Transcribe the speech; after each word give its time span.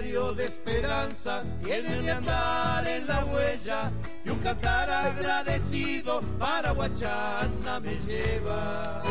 diario 0.00 0.32
de 0.32 0.46
esperanza 0.46 1.44
tiene 1.62 2.02
mi 2.02 2.08
andar 2.08 2.84
en 2.84 3.06
la 3.06 3.24
huella 3.26 3.92
y 4.24 4.30
un 4.30 4.40
cantar 4.40 4.90
agradecido 4.90 6.20
para 6.36 6.72
Guachana 6.72 7.78
me 7.78 7.94
lleva. 8.00 9.04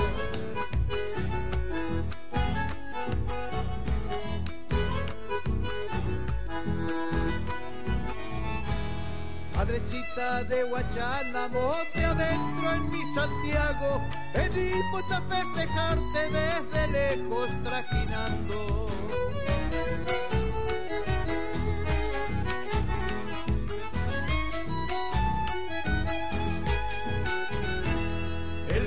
Madrecita 9.55 10.43
de 10.43 10.63
Guachana, 10.63 11.47
monte 11.47 12.03
adentro 12.03 12.71
en 12.73 12.89
mi 12.91 13.03
Santiago, 13.15 14.01
venimos 14.33 15.11
a 15.13 15.21
festejarte 15.21 16.29
desde 16.29 16.87
lejos 16.89 17.49
trajinando. 17.63 19.02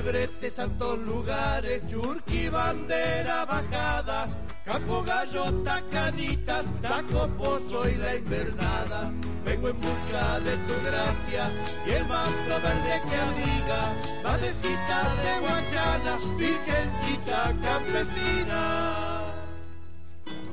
El 0.07 0.13
brete, 0.13 0.51
santos 0.53 1.01
lugares, 1.01 1.83
Churqui, 1.89 2.49
bandera 2.49 3.45
bajada, 3.45 4.29
Campo 4.65 5.03
Gallo, 5.03 5.53
Tacanitas, 5.65 6.65
Taco 6.81 7.27
Pozo 7.37 7.89
y 7.89 7.97
la 7.97 8.15
invernada. 8.15 9.11
Vengo 9.45 9.69
en 9.69 9.81
busca 9.81 10.39
de 10.41 10.57
tu 10.59 10.75
gracia 10.85 11.51
y 11.85 11.91
el 11.91 12.07
manto 12.07 12.55
verde 12.63 13.03
que 13.09 13.17
abriga, 13.17 13.95
Madrecita 14.23 15.17
de 15.23 15.41
Guachana, 15.41 16.19
Virgencita 16.39 17.57
campesina. 17.61 19.16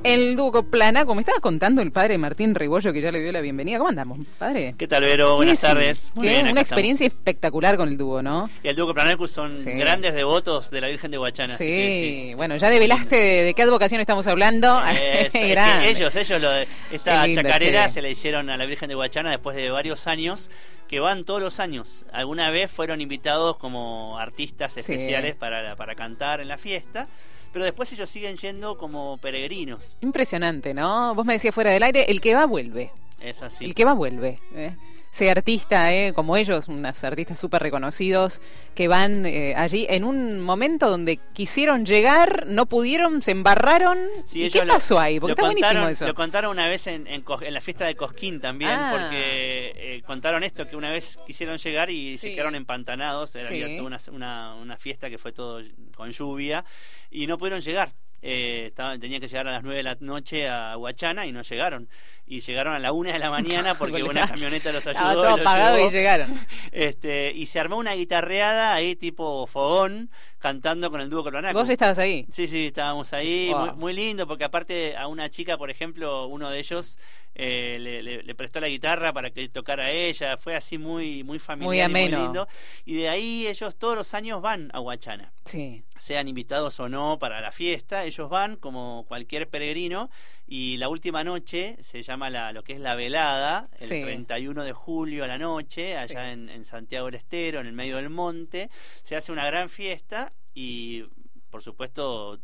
El 0.04 0.36
dúo 0.36 0.62
Plana, 0.64 1.06
como 1.06 1.20
estaba 1.20 1.40
contando 1.40 1.80
el 1.80 1.90
padre 1.90 2.18
Martín 2.18 2.54
Rebollo, 2.54 2.92
que 2.92 3.00
ya 3.00 3.10
le 3.10 3.22
dio 3.22 3.32
la 3.32 3.40
bienvenida. 3.40 3.78
¿Cómo 3.78 3.88
andamos, 3.88 4.18
padre? 4.38 4.74
¿Qué 4.76 4.86
tal, 4.86 5.02
Vero? 5.02 5.36
Buenas 5.36 5.58
tardes. 5.60 6.12
Muy 6.14 6.28
bien, 6.28 6.46
una 6.46 6.60
experiencia 6.60 7.06
espectacular 7.06 7.78
con 7.78 7.88
el 7.88 7.96
dúo, 7.96 8.20
¿no? 8.20 8.50
Y 8.62 8.68
el 8.68 8.76
dúo 8.76 8.92
Planarcus 8.92 9.30
son 9.30 9.56
grandes 9.64 10.12
devotos 10.12 10.70
de 10.70 10.82
la 10.82 10.88
Virgen 10.88 11.10
de 11.10 11.16
Guachana. 11.16 11.56
Sí, 11.56 12.34
bueno, 12.36 12.56
ya 12.56 12.68
develaste 12.68 13.16
de, 13.16 13.54
qué 13.54 13.62
advocación 13.62 13.98
estamos 13.98 14.26
hablando. 14.26 14.78
ellos, 15.32 16.14
ellos, 16.14 16.38
lo 16.38 16.50
de, 16.50 16.68
esta 16.92 17.26
chacarera 17.32 17.88
se 17.88 18.02
la 18.02 18.10
hicieron 18.10 18.50
a 18.50 18.58
la 18.58 18.66
Virgen 18.66 18.90
de 18.90 18.96
Guachana 18.96 19.30
después 19.30 19.56
de 19.56 19.70
varios 19.70 20.06
años 20.06 20.50
que 20.86 21.00
van 21.00 21.24
todos 21.24 21.40
los 21.40 21.60
años. 21.60 22.04
Alguna 22.12 22.50
vez 22.50 22.70
fueron 22.70 23.00
invitados 23.00 23.56
como 23.56 24.18
artistas 24.18 24.76
especiales 24.76 25.34
para, 25.34 25.76
para 25.76 25.94
cantar 25.94 26.42
en 26.42 26.48
la 26.48 26.58
fiesta 26.58 27.08
pero 27.54 27.64
después 27.64 27.90
ellos 27.92 28.10
siguen 28.10 28.36
yendo 28.36 28.76
como 28.76 29.16
peregrinos. 29.18 29.96
Impresionante, 30.00 30.74
¿no? 30.74 31.14
Vos 31.14 31.24
me 31.24 31.34
decías 31.34 31.54
fuera 31.54 31.70
del 31.70 31.84
aire, 31.84 32.04
el 32.08 32.20
que 32.20 32.34
va 32.34 32.46
vuelve. 32.46 32.90
Es 33.20 33.42
así. 33.42 33.64
El 33.64 33.76
que 33.76 33.84
va 33.84 33.92
vuelve. 33.92 34.40
¿eh? 34.56 34.76
Sea 35.14 35.30
artista, 35.30 35.94
eh, 35.94 36.12
como 36.12 36.36
ellos, 36.36 36.66
unos 36.66 37.04
artistas 37.04 37.38
súper 37.38 37.62
reconocidos, 37.62 38.40
que 38.74 38.88
van 38.88 39.24
eh, 39.26 39.54
allí 39.56 39.86
en 39.88 40.02
un 40.02 40.40
momento 40.40 40.90
donde 40.90 41.20
quisieron 41.32 41.86
llegar, 41.86 42.48
no 42.48 42.66
pudieron, 42.66 43.22
se 43.22 43.30
embarraron. 43.30 43.96
¿Y 44.32 44.50
qué 44.50 44.62
pasó 44.62 44.98
ahí? 44.98 45.20
Porque 45.20 45.34
está 45.34 45.44
buenísimo 45.44 45.86
eso. 45.86 46.04
Lo 46.06 46.16
contaron 46.16 46.50
una 46.50 46.66
vez 46.66 46.88
en, 46.88 47.06
en, 47.06 47.24
la 47.48 47.60
fiesta 47.60 47.84
de 47.84 47.94
Cosquín 47.94 48.40
también, 48.40 48.72
ah. 48.72 48.90
porque 48.90 49.72
eh, 49.76 50.02
contaron 50.04 50.42
esto, 50.42 50.66
que 50.66 50.74
una 50.74 50.90
vez 50.90 51.16
quisieron 51.24 51.58
llegar 51.58 51.90
y 51.90 52.18
se 52.18 52.34
quedaron 52.34 52.56
empantanados. 52.56 53.36
Era 53.36 53.84
una, 53.84 54.00
una, 54.10 54.54
una 54.56 54.76
fiesta 54.78 55.08
que 55.08 55.18
fue 55.18 55.30
todo 55.30 55.62
con 55.94 56.10
lluvia 56.10 56.64
y 57.12 57.28
no 57.28 57.38
pudieron 57.38 57.60
llegar 57.60 57.94
eh, 58.26 58.72
tenían 58.98 59.20
que 59.20 59.28
llegar 59.28 59.46
a 59.46 59.52
las 59.52 59.62
9 59.62 59.76
de 59.76 59.82
la 59.82 59.96
noche 60.00 60.48
a 60.48 60.78
Huachana 60.78 61.26
y 61.26 61.32
no 61.32 61.42
llegaron. 61.42 61.90
Y 62.26 62.40
llegaron 62.40 62.72
a 62.72 62.78
la 62.78 62.90
1 62.92 63.12
de 63.12 63.18
la 63.18 63.30
mañana 63.30 63.74
porque 63.78 64.02
una 64.02 64.26
camioneta 64.26 64.72
los 64.72 64.86
ayudó. 64.86 65.36
y, 65.78 65.82
y 65.82 65.90
llegaron. 65.90 66.40
Este, 66.72 67.32
y 67.34 67.44
se 67.46 67.60
armó 67.60 67.76
una 67.76 67.92
guitarreada 67.92 68.72
ahí 68.72 68.96
tipo 68.96 69.46
fogón 69.46 70.10
cantando 70.44 70.90
con 70.90 71.00
el 71.00 71.08
dúo 71.08 71.24
Coronaco. 71.24 71.58
¿Vos 71.58 71.70
estabas 71.70 71.98
ahí? 71.98 72.26
Sí, 72.28 72.46
sí, 72.46 72.66
estábamos 72.66 73.14
ahí. 73.14 73.50
Muy, 73.56 73.72
muy, 73.76 73.92
lindo 73.94 74.26
porque 74.26 74.44
aparte 74.44 74.94
a 74.94 75.08
una 75.08 75.30
chica, 75.30 75.56
por 75.56 75.70
ejemplo, 75.70 76.26
uno 76.26 76.50
de 76.50 76.58
ellos 76.58 76.98
eh, 77.34 77.78
le, 78.22 78.34
prestó 78.34 78.60
la 78.60 78.68
guitarra 78.68 79.14
para 79.14 79.30
que 79.30 79.48
tocara 79.48 79.90
ella, 79.90 80.36
fue 80.36 80.54
así 80.54 80.76
muy, 80.76 81.24
muy 81.24 81.38
familiar 81.38 81.90
muy, 81.90 81.98
y 81.98 82.08
muy 82.10 82.18
lindo. 82.18 82.46
Y 82.84 82.94
de 82.96 83.08
ahí 83.08 83.46
ellos 83.46 83.74
todos 83.76 83.96
los 83.96 84.12
años 84.12 84.42
van 84.42 84.68
a 84.74 84.80
Huachana. 84.80 85.32
Sí. 85.46 85.82
Sean 85.98 86.28
invitados 86.28 86.78
o 86.78 86.90
no 86.90 87.18
para 87.18 87.40
la 87.40 87.50
fiesta, 87.50 88.04
ellos 88.04 88.28
van 88.28 88.56
como 88.56 89.06
cualquier 89.08 89.48
peregrino 89.48 90.10
y 90.56 90.76
la 90.76 90.88
última 90.88 91.24
noche 91.24 91.76
se 91.80 92.04
llama 92.04 92.30
la, 92.30 92.52
lo 92.52 92.62
que 92.62 92.74
es 92.74 92.78
la 92.78 92.94
velada, 92.94 93.68
el 93.76 93.88
31 93.88 94.62
de 94.62 94.70
julio 94.72 95.24
a 95.24 95.26
la 95.26 95.36
noche, 95.36 95.96
allá 95.96 96.30
en, 96.30 96.48
en 96.48 96.64
Santiago 96.64 97.06
del 97.06 97.16
Estero, 97.16 97.58
en 97.58 97.66
el 97.66 97.72
medio 97.72 97.96
del 97.96 98.08
monte, 98.08 98.70
se 99.02 99.16
hace 99.16 99.32
una 99.32 99.46
gran 99.46 99.68
fiesta 99.68 100.32
y 100.54 101.06
por 101.50 101.64
supuesto 101.64 102.38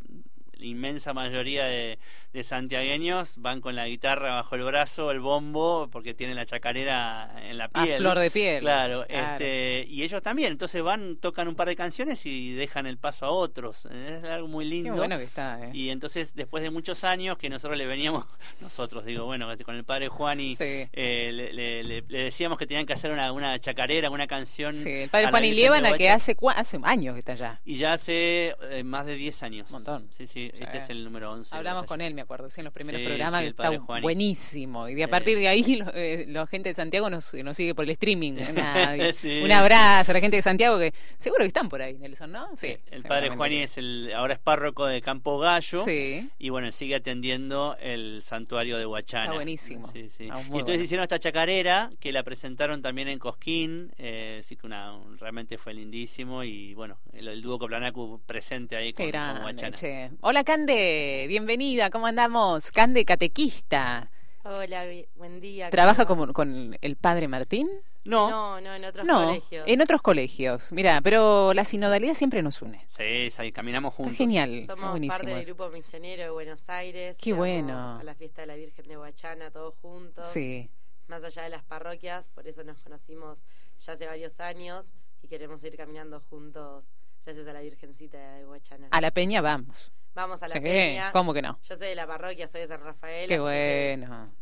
la 0.55 0.67
inmensa 0.67 1.15
mayoría 1.15 1.67
de, 1.67 2.01
de 2.33 2.43
santiagueños 2.43 3.37
van 3.39 3.61
con 3.61 3.75
la 3.75 3.87
guitarra 3.87 4.35
bajo 4.37 4.55
el 4.55 4.63
brazo, 4.63 5.11
el 5.11 5.21
bombo, 5.21 5.89
porque 5.91 6.15
tienen 6.15 6.37
la 6.37 6.47
chacarera 6.47 7.33
en 7.43 7.59
la 7.59 7.69
piel. 7.69 7.95
A 7.95 7.99
flor 7.99 8.19
de 8.19 8.31
piel. 8.31 8.61
Claro, 8.61 9.05
Este, 9.09 9.85
y 9.89 10.03
ellos 10.03 10.23
también. 10.23 10.53
Entonces 10.53 10.83
van, 10.83 11.17
tocan 11.17 11.49
un 11.49 11.55
par 11.55 11.69
de 11.69 11.77
canciones 11.77 12.25
y 12.27 12.55
dejan 12.55 12.87
el 12.87 12.99
paso 12.99 13.27
a 13.27 13.31
otros. 13.31 13.87
Es 13.87 14.25
algo 14.25 14.49
muy 14.49 14.65
lindo. 14.65 14.95
bueno 14.95 15.19
que 15.19 15.25
está, 15.25 15.61
¿eh? 15.65 15.71
Y 15.73 15.91
entonces, 15.91 16.35
después 16.35 16.63
de 16.63 16.71
muchos 16.71 17.05
años 17.05 17.37
que 17.37 17.49
nosotros 17.49 17.77
le 17.77 17.87
veníamos, 17.87 18.25
nosotros 18.61 19.05
digo, 19.05 19.25
bueno, 19.25 19.49
con 19.65 19.75
el 19.77 19.85
padre 19.85 20.09
Juan 20.09 20.41
y 20.41 20.57
eh, 20.61 21.31
le, 21.53 21.83
le, 21.83 22.03
decíamos 22.03 22.59
que 22.59 22.67
tenían 22.67 22.87
que 22.87 22.93
hacer 22.93 23.11
una, 23.11 23.33
una 23.33 23.59
chacarera, 23.59 24.11
una 24.11 24.27
canción. 24.27 24.77
Sí, 24.77 24.89
el 24.89 25.11
padre 25.11 25.31
Juan 25.31 25.45
y 25.45 25.53
Lievana, 25.53 25.93
que 25.95 26.11
hace, 26.11 26.37
hace 26.55 26.79
años 26.83 27.15
que 27.15 27.19
está 27.19 27.33
allá. 27.33 27.61
Y 27.65 27.77
ya 27.77 27.93
hace 27.93 28.55
eh, 28.71 28.85
más 28.85 29.07
de 29.07 29.17
10 29.17 29.43
años. 29.43 29.67
Un 29.71 29.75
montón. 29.75 30.09
Sí, 30.11 30.27
sí, 30.27 30.51
este 30.59 30.79
es 30.79 30.91
el 30.91 31.05
número 31.05 31.33
11. 31.33 31.57
Hablamos 31.57 31.87
con 31.87 32.01
él, 32.01 32.15
me 32.21 32.25
acuerdo, 32.25 32.49
en 32.55 32.65
los 32.65 32.73
primeros 32.73 33.01
programas, 33.01 33.43
que 33.43 33.49
está 33.49 33.71
buenísimo. 34.03 34.89
Y 34.89 35.03
a 35.03 35.09
partir 35.09 35.39
de 35.39 35.49
ahí, 35.49 35.83
eh, 35.95 36.27
la 36.29 36.47
gente 36.47 36.69
de 36.69 36.75
Santiago 36.75 37.09
nos, 37.09 37.33
nos, 37.35 37.57
sigue 37.57 37.75
por 37.75 37.85
el 37.85 37.91
streaming. 37.91 38.33
Un 39.45 39.53
abrazo 39.53 40.13
a 40.13 40.15
la 40.15 40.21
gente 40.21 40.37
de 40.37 40.43
Santiago, 40.43 40.79
que 40.79 40.93
seguro 41.17 41.41
que 41.41 41.49
están 41.49 41.69
por 41.69 41.81
ahí, 41.81 41.97
Nelson, 41.99 42.33
¿no? 42.33 42.47
Sí. 42.57 42.77
El 42.91 43.05
padre 43.05 43.31
Juani 43.31 43.63
es 43.63 43.79
el, 43.79 44.13
ahora 44.15 44.35
es 44.35 44.39
párroco 44.39 44.87
de 44.87 45.01
Campo 45.01 45.39
Gallo. 45.39 45.85
Y 45.87 46.49
bueno, 46.51 46.71
sigue 46.73 46.97
atendiendo 46.97 47.77
el 47.81 48.23
santuario 48.23 48.77
de 48.77 48.85
Huachana. 48.85 49.25
Está 49.25 49.35
buenísimo. 49.35 49.91
y 49.95 50.59
entonces 50.59 50.83
hicieron 50.83 51.05
esta 51.05 51.19
chacarera, 51.19 51.91
que 52.01 52.13
la 52.13 52.23
presentaron 52.23 52.83
también 52.83 53.09
en 53.09 53.19
Cosquín. 53.19 53.93
Eh, 53.97 54.39
así 54.41 54.57
que 54.57 54.67
una, 54.67 54.99
realmente 55.19 55.57
fue 55.57 55.73
lindísimo. 55.73 56.45
Y 56.45 56.75
bueno, 56.75 56.99
el, 57.15 57.41
dúo 57.41 57.59
Coplanacu 57.59 58.21
presente 58.27 58.77
ahí 58.77 58.93
con, 58.93 59.07
Huachana. 59.07 59.77
Hola, 60.21 60.45
Cande, 60.45 61.25
bienvenida, 61.29 61.89
¿cómo 61.89 62.10
andamos? 62.11 62.71
Cande, 62.73 63.05
catequista. 63.05 64.11
Hola, 64.43 64.85
buen 65.15 65.41
día. 65.41 65.71
¿Trabaja 65.71 66.07
con, 66.07 66.33
con 66.33 66.77
el 66.81 66.97
padre 66.97 67.29
Martín? 67.29 67.69
No. 68.05 68.29
No, 68.29 68.61
no, 68.61 68.75
en 68.75 68.85
otros 68.85 69.07
colegios. 69.07 69.65
En 69.69 69.81
otros 69.81 70.03
colegios. 70.03 70.73
Mira, 70.73 71.01
pero 71.03 71.55
la 71.55 71.65
sinodalidad 71.65 72.15
siempre 72.15 72.43
nos 72.43 72.61
une. 72.63 72.85
Sí, 72.89 73.31
sí 73.31 73.53
caminamos 73.53 73.95
juntos. 73.95 74.17
genial. 74.17 74.65
Somos 74.67 74.99
parte 75.07 75.27
del 75.27 75.45
grupo 75.45 75.69
misionero 75.71 76.25
de 76.25 76.31
Buenos 76.31 76.69
Aires. 76.69 77.17
Qué 77.21 77.33
bueno. 77.33 77.99
A 78.01 78.03
la 78.03 78.15
fiesta 78.15 78.41
de 78.43 78.49
la 78.49 78.57
Virgen 78.57 78.89
de 78.89 78.99
Huachana, 78.99 79.51
todos 79.51 79.75
juntos. 79.81 80.27
Sí. 80.27 80.69
Más 81.07 81.23
allá 81.23 81.43
de 81.43 81.51
las 81.51 81.63
parroquias, 81.63 82.29
por 82.31 82.49
eso 82.49 82.65
nos 82.65 82.79
conocimos 82.81 83.45
ya 83.79 83.93
hace 83.93 84.07
varios 84.07 84.41
años 84.41 84.87
y 85.23 85.29
queremos 85.29 85.63
ir 85.63 85.77
caminando 85.77 86.21
juntos 86.29 86.93
gracias 87.25 87.47
a 87.47 87.53
la 87.53 87.61
Virgencita 87.61 88.35
de 88.35 88.47
Huachana. 88.47 88.89
A 88.91 89.01
la 89.01 89.11
peña 89.13 89.41
vamos. 89.41 89.93
Vamos 90.15 90.43
a 90.43 90.49
la 90.49 90.55
peña. 90.61 91.13
¿Cómo 91.13 91.33
que 91.33 91.43
no? 91.43 91.59
Yo 91.63 91.77
soy 91.77 91.89
de 91.89 91.95
la 91.95 92.07
parroquia, 92.07 92.47
soy 92.49 92.63
de 92.63 92.69
San 92.69 92.81
Rafael. 92.81 93.29
Qué 93.29 93.39
bueno. 93.39 94.33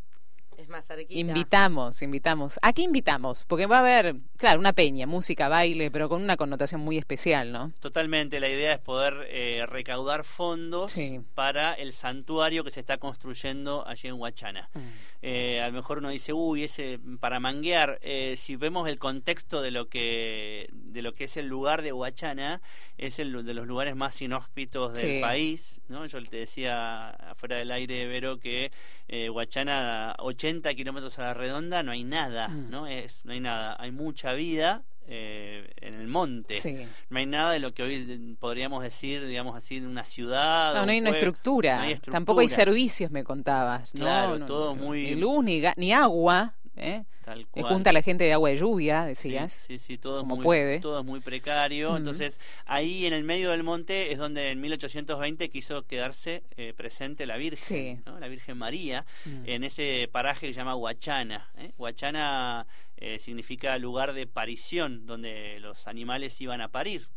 Es 0.59 0.69
más 0.69 0.85
cerquita. 0.85 1.15
Invitamos, 1.15 2.03
invitamos. 2.03 2.59
¿A 2.63 2.73
qué 2.73 2.83
invitamos? 2.83 3.45
Porque 3.47 3.67
va 3.67 3.77
a 3.77 3.79
haber, 3.79 4.17
claro, 4.37 4.59
una 4.59 4.73
peña, 4.73 5.07
música, 5.07 5.47
baile, 5.47 5.93
pero 5.93 6.09
con 6.09 6.21
una 6.21 6.37
connotación 6.37 6.81
muy 6.81 6.99
especial, 6.99 7.53
¿no? 7.53 7.71
Totalmente. 7.79 8.41
La 8.41 8.49
idea 8.49 8.73
es 8.73 8.81
poder 8.81 9.29
eh, 9.31 9.67
recaudar 9.69 10.25
fondos 10.25 10.97
para 11.37 11.75
el 11.75 11.93
santuario 11.93 12.65
que 12.65 12.73
se 12.73 12.81
está 12.81 12.99
construyendo 12.99 13.87
allí 13.87 14.09
en 14.09 14.15
Huachana. 14.15 14.69
Mm. 14.75 14.81
Eh, 15.23 15.61
a 15.61 15.69
lo 15.69 15.75
mejor 15.75 15.99
uno 15.99 16.09
dice, 16.09 16.33
uy, 16.33 16.65
ese 16.65 16.99
para 17.21 17.39
manguear. 17.39 18.01
Eh, 18.03 18.35
si 18.37 18.57
vemos 18.57 18.89
el 18.89 18.99
contexto 18.99 19.63
de 19.63 19.71
lo 19.71 19.89
que 19.89 20.69
de 20.73 21.03
lo 21.03 21.15
que 21.15 21.25
es 21.25 21.37
el 21.37 21.47
lugar 21.47 21.83
de 21.83 21.93
Huachana, 21.93 22.63
es 22.97 23.21
el 23.21 23.45
de 23.45 23.55
los 23.55 23.67
lugares 23.67 23.95
más 23.95 24.21
inhóspitos 24.23 24.95
del 24.95 25.21
país, 25.21 25.83
¿no? 25.89 26.07
Yo 26.07 26.23
te 26.25 26.39
decía 26.39 27.11
afuera 27.11 27.57
del 27.57 27.71
aire, 27.71 28.07
Vero, 28.07 28.39
que 28.39 28.73
eh, 29.09 29.31
Huachana, 29.31 30.15
80 30.19 30.48
kilómetros 30.75 31.19
a 31.19 31.23
la 31.23 31.35
redonda, 31.35 31.83
no 31.83 31.93
hay 31.93 32.05
nada, 32.05 32.49
mm. 32.49 32.71
¿no? 32.71 32.87
Es, 32.87 33.25
no 33.25 33.33
hay 33.33 33.41
nada. 33.41 33.77
Hay 33.79 33.93
mucha 33.93 34.33
vida, 34.33 34.85
eh, 35.11 35.71
en 35.81 35.95
el 35.95 36.07
monte. 36.07 36.87
No 37.09 37.19
hay 37.19 37.25
nada 37.25 37.53
de 37.53 37.61
lo 37.61 37.73
que 37.73 37.83
hoy 37.83 38.37
podríamos 38.39 38.83
decir, 38.83 39.27
digamos 39.27 39.57
así, 39.57 39.77
en 39.77 39.87
una 39.87 40.05
ciudad. 40.05 40.75
No, 40.75 40.85
no 40.85 40.93
hay, 40.93 41.01
una 41.01 41.11
estructura. 41.11 41.83
Tampoco 42.11 42.41
hay 42.41 42.49
servicios, 42.49 43.11
me 43.11 43.25
contabas. 43.25 43.93
Claro, 43.93 44.39
todo 44.47 44.75
muy. 44.75 45.15
luz, 45.15 45.43
ni 45.45 45.93
agua. 45.93 46.55
¿eh? 46.77 47.05
Tal 47.29 47.47
Junta 47.63 47.91
a 47.91 47.93
la 47.93 48.01
gente 48.01 48.25
de 48.25 48.33
agua 48.33 48.49
de 48.49 48.57
lluvia, 48.57 49.05
decías. 49.05 49.53
Sí, 49.53 49.79
sí, 49.79 49.99
todo, 49.99 50.21
como 50.21 50.37
muy, 50.37 50.45
puede. 50.45 50.81
todo 50.81 51.01
es 51.01 51.05
muy 51.05 51.21
precario. 51.21 51.95
Entonces, 51.97 52.41
ahí 52.65 53.07
en 53.07 53.13
el 53.13 53.23
medio 53.23 53.51
del 53.51 53.63
monte 53.63 54.13
es 54.13 54.19
donde 54.19 54.51
en 54.51 54.61
1820 54.63 55.51
quiso 55.51 55.83
quedarse 55.83 56.43
eh, 56.57 56.73
presente 56.75 57.27
la 57.27 57.37
Virgen, 57.37 58.03
la 58.19 58.29
Virgen 58.29 58.57
María, 58.57 59.05
mm. 59.27 59.43
en 59.45 59.65
ese 59.65 60.09
paraje 60.11 60.47
que 60.47 60.55
se 60.55 60.59
llama 60.59 60.75
Huachana. 60.75 61.51
¿eh? 61.59 61.73
Huachana 61.77 62.67
eh, 63.01 63.19
significa 63.21 63.79
lugar 63.79 64.13
de 64.13 64.27
parición, 64.27 65.07
donde 65.07 65.59
los 65.61 65.87
animales 65.87 66.41
iban 66.41 66.61
a 66.61 66.69
parir. 66.69 67.09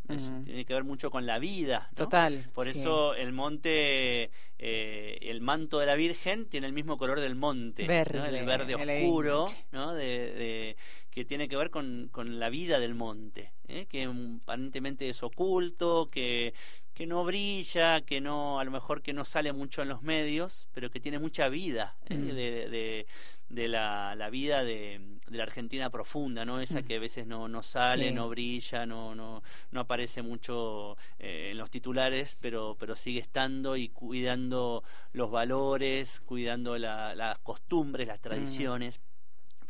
tiene 0.46 0.66
que 0.66 0.74
ver 0.74 0.84
mucho 0.84 1.10
con 1.10 1.26
la 1.26 1.40
vida. 1.40 1.90
Total. 1.96 2.50
Por 2.54 2.68
eso 2.68 3.16
el 3.16 3.32
monte, 3.32 4.30
eh, 4.60 5.18
el 5.22 5.42
manto 5.42 5.80
de 5.80 5.88
la 5.88 5.96
Virgen 5.96 6.46
tiene 6.46 6.68
el 6.68 6.74
mismo 6.74 6.98
color 6.98 7.20
del 7.20 7.36
monte, 7.36 7.84
el 7.84 8.46
verde 8.46 8.76
oscuro, 8.76 9.46
¿no? 9.72 9.94
de, 9.94 10.76
que 11.10 11.26
tiene 11.26 11.48
que 11.48 11.58
ver 11.58 11.72
con, 11.72 12.10
con 12.12 12.40
la 12.40 12.50
vida 12.50 12.80
del 12.80 12.94
monte, 12.94 13.52
¿eh? 13.68 13.86
que 13.90 14.10
aparentemente 14.44 15.10
es 15.10 15.24
oculto, 15.24 16.10
que 16.12 16.54
que 16.94 17.08
no 17.08 17.24
brilla, 17.24 18.02
que 18.02 18.22
no, 18.22 18.60
a 18.60 18.64
lo 18.64 18.72
mejor 18.72 19.02
que 19.02 19.14
no 19.14 19.26
sale 19.26 19.54
mucho 19.54 19.82
en 19.82 19.90
los 19.90 20.02
medios, 20.02 20.68
pero 20.74 20.90
que 20.90 21.00
tiene 21.00 21.20
mucha 21.20 21.48
vida, 21.50 21.96
¿eh? 22.10 22.16
mm. 22.16 22.28
de, 22.28 23.06
de, 23.50 23.68
la, 23.68 24.16
la, 24.16 24.30
vida 24.30 24.64
de, 24.64 25.02
la 25.28 25.44
Argentina 25.44 25.90
profunda, 25.90 26.46
¿no? 26.46 26.60
Esa 26.60 26.82
mm. 26.82 26.84
que 26.84 26.96
a 26.98 27.00
veces 27.00 27.28
no, 27.28 27.48
no 27.48 27.64
sale, 27.64 28.12
no 28.12 28.30
brilla, 28.30 28.86
no, 28.86 29.16
no, 29.16 29.42
no 29.72 29.80
aparece 29.80 30.22
mucho 30.22 30.98
eh, 31.20 31.50
en 31.52 31.58
los 31.58 31.70
titulares, 31.70 32.38
pero, 32.40 32.76
pero 32.80 32.96
sigue 32.96 33.20
estando 33.20 33.78
y 33.78 33.90
cuidando 33.90 34.84
los 35.14 35.32
valores, 35.32 36.22
cuidando 36.22 36.78
las 36.78 37.40
costumbres, 37.40 38.08
las 38.08 38.20
mm. 38.20 39.11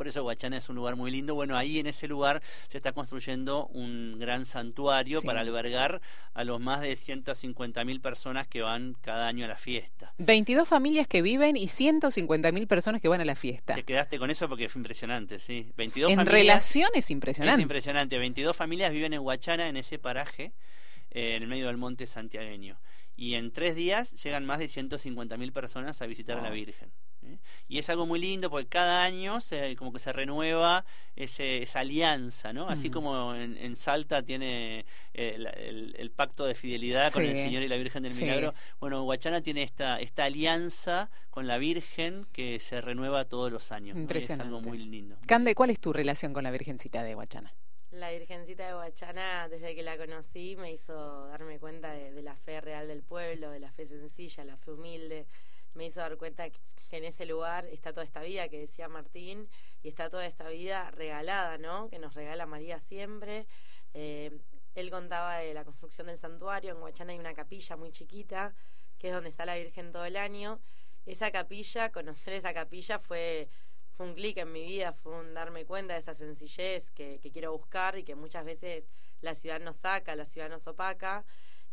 Por 0.01 0.07
eso 0.07 0.23
Huachana 0.23 0.57
es 0.57 0.67
un 0.67 0.77
lugar 0.77 0.95
muy 0.95 1.11
lindo. 1.11 1.35
Bueno, 1.35 1.55
ahí 1.55 1.77
en 1.77 1.85
ese 1.85 2.07
lugar 2.07 2.41
se 2.65 2.77
está 2.77 2.91
construyendo 2.91 3.67
un 3.67 4.17
gran 4.17 4.47
santuario 4.47 5.21
para 5.21 5.41
albergar 5.41 6.01
a 6.33 6.43
los 6.43 6.59
más 6.59 6.81
de 6.81 6.95
150 6.95 7.85
mil 7.85 8.01
personas 8.01 8.47
que 8.47 8.63
van 8.63 8.95
cada 9.01 9.27
año 9.27 9.45
a 9.45 9.47
la 9.47 9.57
fiesta. 9.57 10.11
22 10.17 10.67
familias 10.67 11.07
que 11.07 11.21
viven 11.21 11.55
y 11.55 11.67
150 11.67 12.51
mil 12.51 12.65
personas 12.65 12.99
que 12.99 13.09
van 13.09 13.21
a 13.21 13.25
la 13.25 13.35
fiesta. 13.35 13.75
Te 13.75 13.83
quedaste 13.83 14.17
con 14.17 14.31
eso 14.31 14.49
porque 14.49 14.69
fue 14.69 14.79
impresionante, 14.79 15.37
sí. 15.37 15.71
22 15.77 16.13
en 16.13 16.25
relación 16.25 16.89
es 16.95 17.11
impresionante. 17.11 17.59
Es 17.59 17.61
impresionante. 17.61 18.17
22 18.17 18.55
familias 18.55 18.91
viven 18.91 19.13
en 19.13 19.19
Huachana, 19.19 19.69
en 19.69 19.77
ese 19.77 19.99
paraje, 19.99 20.51
eh, 21.11 21.35
en 21.35 21.43
el 21.43 21.47
medio 21.47 21.67
del 21.67 21.77
monte 21.77 22.07
santiagueño. 22.07 22.75
Y 23.15 23.35
en 23.35 23.51
tres 23.51 23.75
días 23.75 24.21
llegan 24.23 24.45
más 24.45 24.59
de 24.59 24.67
150 24.67 25.37
mil 25.37 25.51
personas 25.51 26.01
a 26.01 26.05
visitar 26.05 26.39
a 26.39 26.41
la 26.41 26.49
Virgen. 26.49 26.91
¿eh? 27.23 27.37
Y 27.67 27.79
es 27.79 27.89
algo 27.89 28.05
muy 28.05 28.19
lindo 28.19 28.49
porque 28.49 28.67
cada 28.67 29.03
año 29.03 29.39
se, 29.39 29.75
como 29.75 29.93
que 29.93 29.99
se 29.99 30.11
renueva 30.11 30.85
ese, 31.15 31.61
esa 31.61 31.81
alianza, 31.81 32.53
¿no? 32.53 32.67
Así 32.67 32.89
como 32.89 33.35
en, 33.35 33.75
Salta 33.75 34.23
tiene 34.23 34.85
eh, 35.13 35.93
el, 35.97 36.11
pacto 36.11 36.45
de 36.45 36.55
fidelidad 36.55 37.11
con 37.11 37.23
el 37.23 37.35
Señor 37.35 37.63
y 37.63 37.67
la 37.67 37.77
Virgen 37.77 38.03
del 38.03 38.13
Milagro. 38.13 38.53
Bueno, 38.79 39.03
Huachana 39.03 39.41
tiene 39.41 39.63
esta, 39.63 39.99
esta 39.99 40.25
alianza 40.25 41.09
con 41.29 41.47
la 41.47 41.57
Virgen 41.57 42.25
que 42.31 42.59
se 42.59 42.81
renueva 42.81 43.25
todos 43.25 43.51
los 43.51 43.71
años. 43.71 43.97
Es 44.09 44.31
algo 44.31 44.61
muy 44.61 44.77
lindo. 44.77 45.17
Cande, 45.25 45.55
¿cuál 45.55 45.69
es 45.69 45.79
tu 45.79 45.93
relación 45.93 46.33
con 46.33 46.43
la 46.43 46.51
Virgencita 46.51 47.03
de 47.03 47.15
Huachana? 47.15 47.53
La 47.91 48.09
Virgencita 48.11 48.67
de 48.67 48.75
Huachana, 48.75 49.49
desde 49.49 49.75
que 49.75 49.83
la 49.83 49.97
conocí, 49.97 50.55
me 50.55 50.71
hizo 50.71 51.27
darme 51.27 51.59
cuenta 51.59 51.91
de 51.91 52.21
la 52.21 52.35
fe 52.35 52.61
real 52.61 52.87
del 52.87 53.03
pueblo, 53.03 53.51
de 53.51 53.59
la 53.59 53.71
fe 53.71 53.85
sencilla, 53.85 54.45
la 54.45 54.57
fe 54.57 54.71
humilde 54.71 55.27
me 55.73 55.85
hizo 55.85 56.01
dar 56.01 56.17
cuenta 56.17 56.49
que 56.49 56.97
en 56.97 57.05
ese 57.05 57.25
lugar 57.25 57.65
está 57.65 57.93
toda 57.93 58.03
esta 58.03 58.21
vida 58.21 58.49
que 58.49 58.59
decía 58.59 58.87
Martín 58.87 59.47
y 59.83 59.89
está 59.89 60.09
toda 60.09 60.25
esta 60.25 60.49
vida 60.49 60.91
regalada, 60.91 61.57
¿no? 61.57 61.89
Que 61.89 61.99
nos 61.99 62.13
regala 62.13 62.45
María 62.45 62.79
siempre. 62.79 63.47
Eh, 63.93 64.37
él 64.75 64.89
contaba 64.89 65.37
de 65.37 65.53
la 65.53 65.63
construcción 65.63 66.07
del 66.07 66.17
santuario. 66.17 66.71
En 66.75 66.81
Huachana 66.81 67.13
hay 67.13 67.19
una 67.19 67.33
capilla 67.33 67.75
muy 67.77 67.91
chiquita, 67.91 68.53
que 68.97 69.07
es 69.07 69.13
donde 69.13 69.29
está 69.29 69.45
la 69.45 69.55
Virgen 69.55 69.91
todo 69.91 70.05
el 70.05 70.17
año. 70.17 70.59
Esa 71.05 71.31
capilla, 71.31 71.91
conocer 71.91 72.33
esa 72.33 72.53
capilla 72.53 72.99
fue, 72.99 73.49
un 74.03 74.13
clic 74.13 74.37
en 74.37 74.51
mi 74.51 74.65
vida, 74.65 74.93
fue 74.93 75.13
un 75.13 75.33
darme 75.33 75.65
cuenta 75.65 75.93
de 75.93 75.99
esa 75.99 76.13
sencillez 76.13 76.91
que, 76.91 77.19
quiero 77.31 77.51
buscar 77.51 77.97
y 77.97 78.03
que 78.03 78.15
muchas 78.15 78.45
veces 78.45 78.89
la 79.21 79.35
ciudad 79.35 79.59
nos 79.59 79.77
saca, 79.77 80.15
la 80.15 80.25
ciudad 80.25 80.49
nos 80.49 80.67
opaca. 80.67 81.25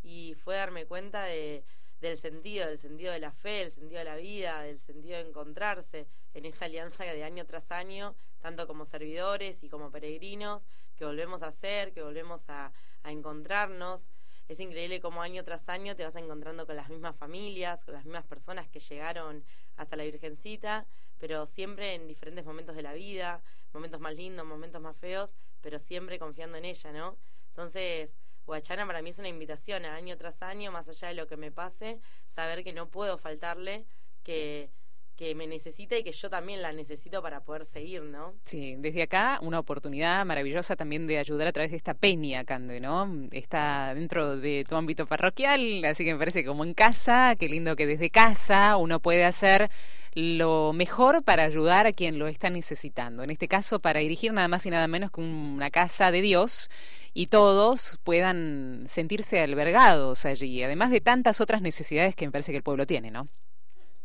Y 0.03 0.35
fue 0.35 0.57
darme 0.57 0.87
cuenta 0.87 1.25
de, 1.25 1.65
del 2.01 2.17
sentido, 2.17 2.67
del 2.67 2.79
sentido 2.79 3.13
de 3.13 3.19
la 3.19 3.33
fe, 3.33 3.61
del 3.61 3.73
sentido 3.73 3.99
de 3.99 4.05
la 4.05 4.17
vida, 4.17 4.63
del 4.63 4.79
sentido 4.79 5.19
de 5.19 5.29
encontrarse 5.29 6.07
en 6.35 6.45
esta 6.45 6.67
alianza 6.67 7.05
de 7.05 7.25
año 7.25 7.45
tras 7.47 7.73
año, 7.73 8.15
tanto 8.41 8.67
como 8.67 8.85
servidores 8.85 9.65
y 9.65 9.69
como 9.69 9.91
peregrinos, 9.91 10.67
que 10.97 11.05
volvemos 11.05 11.43
a 11.43 11.49
hacer, 11.49 11.93
que 11.93 12.03
volvemos 12.03 12.49
a 12.49 12.73
encontrarnos. 13.05 14.09
Es 14.49 14.61
increíble 14.61 15.01
cómo 15.01 15.21
año 15.21 15.45
tras 15.45 15.69
año 15.69 15.95
te 15.95 16.05
vas 16.05 16.17
encontrando 16.17 16.67
con 16.67 16.75
las 16.75 16.89
mismas 16.89 17.15
familias, 17.17 17.85
con 17.85 17.93
las 17.93 18.07
mismas 18.07 18.25
personas 18.25 18.67
que 18.67 18.81
llegaron 18.81 19.45
hasta 19.77 19.95
la 19.97 20.05
Virgencita, 20.05 20.87
pero 21.19 21.45
siempre 21.45 21.95
en 21.95 22.07
diferentes 22.07 22.47
momentos 22.47 22.75
de 22.75 22.83
la 22.83 22.95
vida, 22.95 23.43
momentos 23.75 24.01
más 24.01 24.15
lindos, 24.15 24.47
momentos 24.47 24.81
más 24.81 24.97
feos, 24.97 25.35
pero 25.61 25.79
siempre 25.79 26.19
confiando 26.19 26.57
en 26.57 26.65
ella, 26.65 26.93
¿no? 26.93 27.19
Entonces, 27.49 28.17
Huachana 28.47 28.87
para 28.87 29.03
mí 29.03 29.11
es 29.11 29.19
una 29.19 29.29
invitación 29.29 29.85
a 29.85 29.95
año 29.95 30.17
tras 30.17 30.41
año, 30.41 30.73
más 30.73 30.89
allá 30.89 31.09
de 31.09 31.15
lo 31.15 31.27
que 31.27 31.37
me 31.37 31.53
pase, 31.53 32.01
saber 32.29 32.65
que 32.65 32.73
no 32.73 32.89
puedo 32.89 33.19
faltarle, 33.19 33.85
que, 34.23 34.71
que 35.19 35.35
me 35.35 35.49
necesita 35.49 35.99
y 35.99 36.05
que 36.05 36.13
yo 36.13 36.31
también 36.31 36.63
la 36.63 36.73
necesito 36.73 37.21
para 37.21 37.41
poder 37.41 37.65
seguir, 37.65 38.03
¿no? 38.05 38.35
Sí, 38.43 38.77
desde 38.79 39.03
acá 39.03 39.41
una 39.43 39.59
oportunidad 39.59 40.25
maravillosa 40.25 40.77
también 40.77 41.09
de 41.09 41.19
ayudar 41.19 41.49
a 41.49 41.53
través 41.53 41.73
de 41.73 41.77
esta 41.77 41.95
peña, 41.95 42.45
Cande, 42.45 42.79
¿no? 42.79 43.27
Está 43.33 43.95
dentro 43.95 44.37
de 44.37 44.65
tu 44.67 44.77
ámbito 44.77 45.07
parroquial, 45.07 45.85
así 45.87 46.05
que 46.05 46.13
me 46.13 46.21
parece 46.21 46.45
como 46.45 46.65
en 46.65 46.73
casa, 46.73 47.35
qué 47.37 47.49
lindo 47.49 47.75
que 47.75 47.87
desde 47.87 48.11
casa 48.11 48.77
uno 48.77 49.01
puede 49.01 49.25
hacer 49.25 49.71
lo 50.15 50.73
mejor 50.73 51.25
para 51.25 51.43
ayudar 51.45 51.87
a 51.87 51.93
quien 51.93 52.21
lo 52.21 52.29
está 52.29 52.49
necesitando. 52.49 53.25
En 53.25 53.31
este 53.31 53.49
caso, 53.49 53.81
para 53.81 53.99
dirigir 53.99 54.33
nada 54.33 54.47
más 54.47 54.67
y 54.67 54.71
nada 54.71 54.87
menos 54.87 55.11
que 55.11 55.21
una 55.21 55.71
casa 55.71 56.13
de 56.13 56.23
Dios 56.23 56.71
y 57.13 57.27
todos 57.27 57.99
puedan 58.05 58.85
sentirse 58.87 59.41
albergados 59.41 60.27
allí, 60.27 60.63
además 60.63 60.93
de 60.93 61.01
tantas 61.01 61.41
otras 61.41 61.61
necesidades 61.61 62.15
que 62.15 62.25
me 62.25 62.31
parece 62.31 62.53
que 62.53 62.59
el 62.59 62.63
pueblo 62.63 62.87
tiene, 62.87 63.11
¿no? 63.11 63.27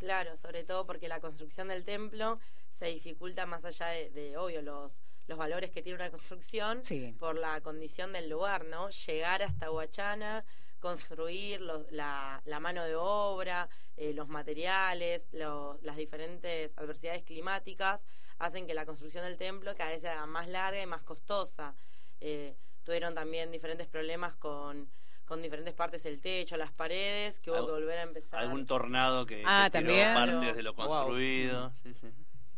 Claro, 0.03 0.35
sobre 0.35 0.65
todo 0.65 0.85
porque 0.85 1.07
la 1.07 1.21
construcción 1.21 1.69
del 1.69 1.85
templo 1.85 2.37
se 2.71 2.87
dificulta 2.87 3.45
más 3.45 3.63
allá 3.63 3.85
de, 3.87 4.35
obvio, 4.35 4.61
los, 4.61 4.99
los 5.27 5.37
valores 5.37 5.71
que 5.71 5.81
tiene 5.81 5.95
una 5.95 6.11
construcción 6.11 6.81
por 7.17 7.37
la 7.37 7.61
condición 7.61 8.11
del 8.11 8.27
lugar, 8.27 8.65
¿no? 8.65 8.89
Llegar 8.89 9.41
hasta 9.43 9.71
Huachana, 9.71 10.43
construir 10.81 11.61
la, 11.61 12.41
la, 12.43 12.59
mano 12.59 12.83
de 12.83 12.95
obra, 12.95 13.69
eh, 13.95 14.11
los 14.11 14.27
materiales, 14.27 15.29
las 15.31 15.95
diferentes 15.95 16.77
adversidades 16.77 17.23
climáticas 17.23 18.05
hacen 18.39 18.67
que 18.67 18.73
la 18.73 18.85
construcción 18.85 19.23
del 19.23 19.37
templo 19.37 19.73
cada 19.73 19.91
vez 19.91 20.01
sea 20.01 20.25
más 20.25 20.49
larga 20.49 20.81
y 20.81 20.85
más 20.85 21.03
costosa. 21.03 21.75
Eh, 22.19 22.57
tuvieron 22.83 23.15
también 23.15 23.51
diferentes 23.51 23.87
problemas 23.87 24.35
con, 24.35 24.89
con 25.25 25.41
diferentes 25.41 25.73
partes 25.73 26.03
del 26.03 26.19
techo, 26.19 26.57
las 26.57 26.71
paredes, 26.71 27.39
que 27.39 27.51
hubo 27.51 27.65
que 27.65 27.71
volver 27.71 27.99
a 27.99 28.03
empezar. 28.03 28.41
Algún 28.41 28.65
tornado 28.65 29.25
que, 29.25 29.43
ah, 29.45 29.69
partes 29.71 30.55
de 30.55 30.63
lo 30.63 30.75
construido. 30.75 31.71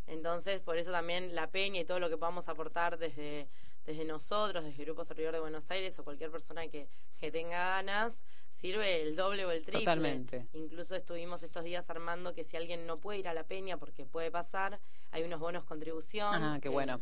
Entonces, 0.08 0.62
por 0.62 0.78
eso 0.78 0.92
también 0.92 1.34
la 1.36 1.50
peña 1.50 1.82
y 1.82 1.86
todo 1.86 2.00
lo 2.00 2.10
que 2.10 2.18
podamos 2.18 2.48
aportar 2.48 2.98
desde, 2.98 3.48
desde 3.86 4.06
nosotros, 4.06 4.64
desde 4.64 4.80
el 4.80 4.86
Grupo 4.86 5.04
Servidor 5.04 5.34
de 5.34 5.40
Buenos 5.40 5.70
Aires 5.72 5.98
o 5.98 6.04
cualquier 6.04 6.32
persona 6.32 6.68
que, 6.68 6.88
que 7.18 7.32
tenga 7.32 7.70
ganas, 7.70 8.24
sirve 8.52 9.02
el 9.02 9.16
doble 9.16 9.46
o 9.46 9.52
el 9.52 9.64
triple. 9.64 9.82
Totalmente. 9.82 10.48
Incluso 10.54 10.96
estuvimos 10.96 11.42
estos 11.44 11.64
días 11.64 11.90
armando 11.90 12.34
que 12.34 12.44
si 12.44 12.56
alguien 12.56 12.86
no 12.86 12.98
puede 12.98 13.20
ir 13.20 13.28
a 13.28 13.34
la 13.34 13.44
peña 13.44 13.78
porque 13.78 14.06
puede 14.06 14.30
pasar, 14.30 14.80
hay 15.12 15.24
unos 15.24 15.40
bonos 15.40 15.64
contribución. 15.64 16.36
Ah, 16.36 16.60
qué 16.62 16.70
bueno 16.70 17.02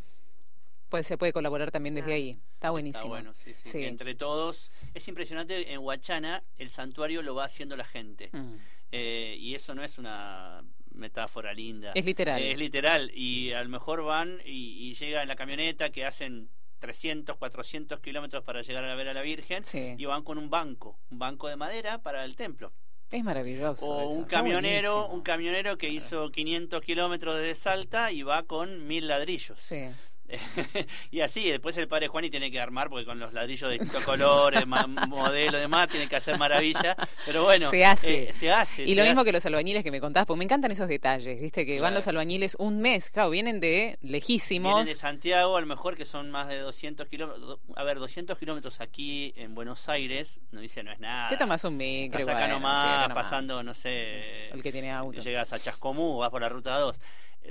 pues 0.93 1.07
se 1.07 1.17
puede 1.17 1.33
colaborar 1.33 1.71
también 1.71 1.95
desde 1.95 2.13
ahí. 2.13 2.39
Está 2.53 2.69
buenísimo. 2.69 3.17
Está 3.17 3.31
bueno, 3.31 3.33
sí, 3.33 3.51
sí. 3.51 3.83
Entre 3.83 4.13
todos, 4.13 4.69
es 4.93 5.07
impresionante, 5.07 5.73
en 5.73 5.79
Huachana 5.79 6.43
el 6.59 6.69
santuario 6.69 7.23
lo 7.23 7.33
va 7.33 7.45
haciendo 7.45 7.75
la 7.75 7.83
gente. 7.83 8.29
Mm. 8.31 8.53
Eh, 8.91 9.35
y 9.39 9.55
eso 9.55 9.73
no 9.73 9.83
es 9.83 9.97
una 9.97 10.63
metáfora 10.93 11.51
linda. 11.51 11.93
Es 11.95 12.05
literal. 12.05 12.39
es 12.39 12.59
literal. 12.59 13.09
Y 13.11 13.53
a 13.53 13.63
lo 13.63 13.69
mejor 13.69 14.03
van 14.03 14.39
y, 14.45 14.87
y 14.87 14.93
llega 14.93 15.23
en 15.23 15.29
la 15.29 15.35
camioneta 15.35 15.89
que 15.89 16.05
hacen 16.05 16.51
300, 16.77 17.37
400 17.37 17.99
kilómetros 17.99 18.43
para 18.43 18.61
llegar 18.61 18.85
a 18.85 18.93
ver 18.93 19.09
a 19.09 19.15
la 19.15 19.23
Virgen 19.23 19.63
y 19.73 20.05
van 20.05 20.21
con 20.21 20.37
un 20.37 20.51
banco, 20.51 20.99
un 21.09 21.17
banco 21.17 21.47
de 21.47 21.55
madera 21.55 22.03
para 22.03 22.23
el 22.23 22.35
templo. 22.35 22.71
Es 23.09 23.23
maravilloso. 23.23 23.83
O 23.83 24.09
un 24.09 24.25
camionero, 24.25 25.07
un 25.07 25.21
camionero 25.21 25.75
que 25.79 25.89
hizo 25.89 26.29
500 26.29 26.83
kilómetros 26.83 27.37
desde 27.37 27.55
Salta 27.55 28.11
y 28.11 28.21
va 28.21 28.43
con 28.43 28.85
mil 28.85 29.07
ladrillos. 29.07 29.59
Sí. 29.59 29.87
y 31.11 31.19
así, 31.21 31.49
después 31.49 31.77
el 31.77 31.87
padre 31.87 32.07
Juan 32.07 32.25
y 32.25 32.29
tiene 32.29 32.49
que 32.51 32.59
armar, 32.59 32.89
porque 32.89 33.05
con 33.05 33.19
los 33.19 33.33
ladrillos 33.33 33.69
de 33.69 33.77
distintos 33.77 34.03
colores, 34.03 34.65
modelo, 34.65 35.57
demás, 35.57 35.89
tiene 35.89 36.07
que 36.07 36.15
hacer 36.15 36.37
maravilla. 36.37 36.95
Pero 37.25 37.43
bueno, 37.43 37.69
se 37.69 37.85
hace. 37.85 38.23
Eh, 38.29 38.33
se 38.33 38.51
hace 38.51 38.83
y 38.83 38.95
lo 38.95 39.03
mismo 39.03 39.23
que 39.23 39.31
los 39.31 39.45
albañiles 39.45 39.83
que 39.83 39.91
me 39.91 39.99
contás, 39.99 40.25
porque 40.25 40.39
me 40.39 40.43
encantan 40.43 40.71
esos 40.71 40.87
detalles, 40.87 41.41
¿viste? 41.41 41.65
Que 41.65 41.79
van 41.79 41.93
los 41.93 42.07
albañiles 42.07 42.55
un 42.59 42.79
mes, 42.81 43.09
claro, 43.09 43.29
vienen 43.29 43.59
de 43.59 43.97
lejísimos. 44.01 44.73
Vienen 44.75 44.93
de 44.93 44.99
Santiago, 44.99 45.57
a 45.57 45.61
lo 45.61 45.67
mejor 45.67 45.95
que 45.95 46.05
son 46.05 46.31
más 46.31 46.47
de 46.47 46.59
200 46.59 47.07
kilómetros. 47.07 47.59
A 47.75 47.83
ver, 47.83 47.99
200 47.99 48.37
kilómetros 48.37 48.81
aquí 48.81 49.33
en 49.35 49.55
Buenos 49.55 49.89
Aires, 49.89 50.41
no 50.51 50.61
dice, 50.61 50.83
no 50.83 50.91
es 50.91 50.99
nada. 50.99 51.29
Te 51.29 51.37
tomas 51.37 51.63
un 51.63 51.77
micro, 51.77 52.19
Estás 52.19 52.35
acá 52.35 52.47
nomás, 52.47 53.09
pasando, 53.13 53.63
no 53.63 53.73
sé. 53.73 54.49
El 54.49 54.63
que 54.63 54.71
tiene 54.71 54.91
auto. 54.91 55.21
Llegas 55.21 55.53
a 55.53 55.59
Chascomú, 55.59 56.17
vas 56.17 56.29
por 56.29 56.41
la 56.41 56.49
ruta 56.49 56.77
2. 56.77 56.99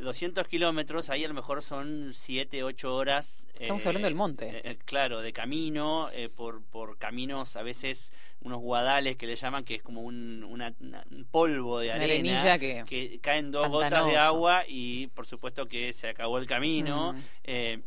200 0.00 0.48
kilómetros, 0.48 1.10
ahí 1.10 1.24
a 1.24 1.28
lo 1.28 1.34
mejor 1.34 1.62
son 1.62 2.10
7, 2.12 2.62
8 2.64 2.94
horas. 2.94 3.46
Estamos 3.58 3.84
hablando 3.86 4.06
del 4.06 4.14
monte. 4.14 4.48
Eh, 4.48 4.62
eh, 4.64 4.78
claro, 4.84 5.20
de 5.20 5.32
camino, 5.32 6.08
eh, 6.12 6.28
por, 6.28 6.62
por 6.62 6.98
caminos 6.98 7.56
a 7.56 7.62
veces 7.62 8.12
unos 8.40 8.60
guadales 8.60 9.16
que 9.16 9.26
le 9.26 9.36
llaman, 9.36 9.64
que 9.64 9.76
es 9.76 9.82
como 9.82 10.02
un, 10.02 10.44
una, 10.44 10.74
polvo 11.30 11.80
de 11.80 11.92
arena. 11.92 12.58
Que... 12.58 13.18
caen 13.20 13.50
dos 13.50 13.68
gotas 13.68 14.06
de 14.06 14.16
agua 14.16 14.64
y 14.66 15.08
por 15.08 15.26
supuesto 15.26 15.66
que 15.66 15.92
se 15.92 16.08
acabó 16.08 16.38
el 16.38 16.46
camino. 16.46 17.12
Mm 17.14 17.82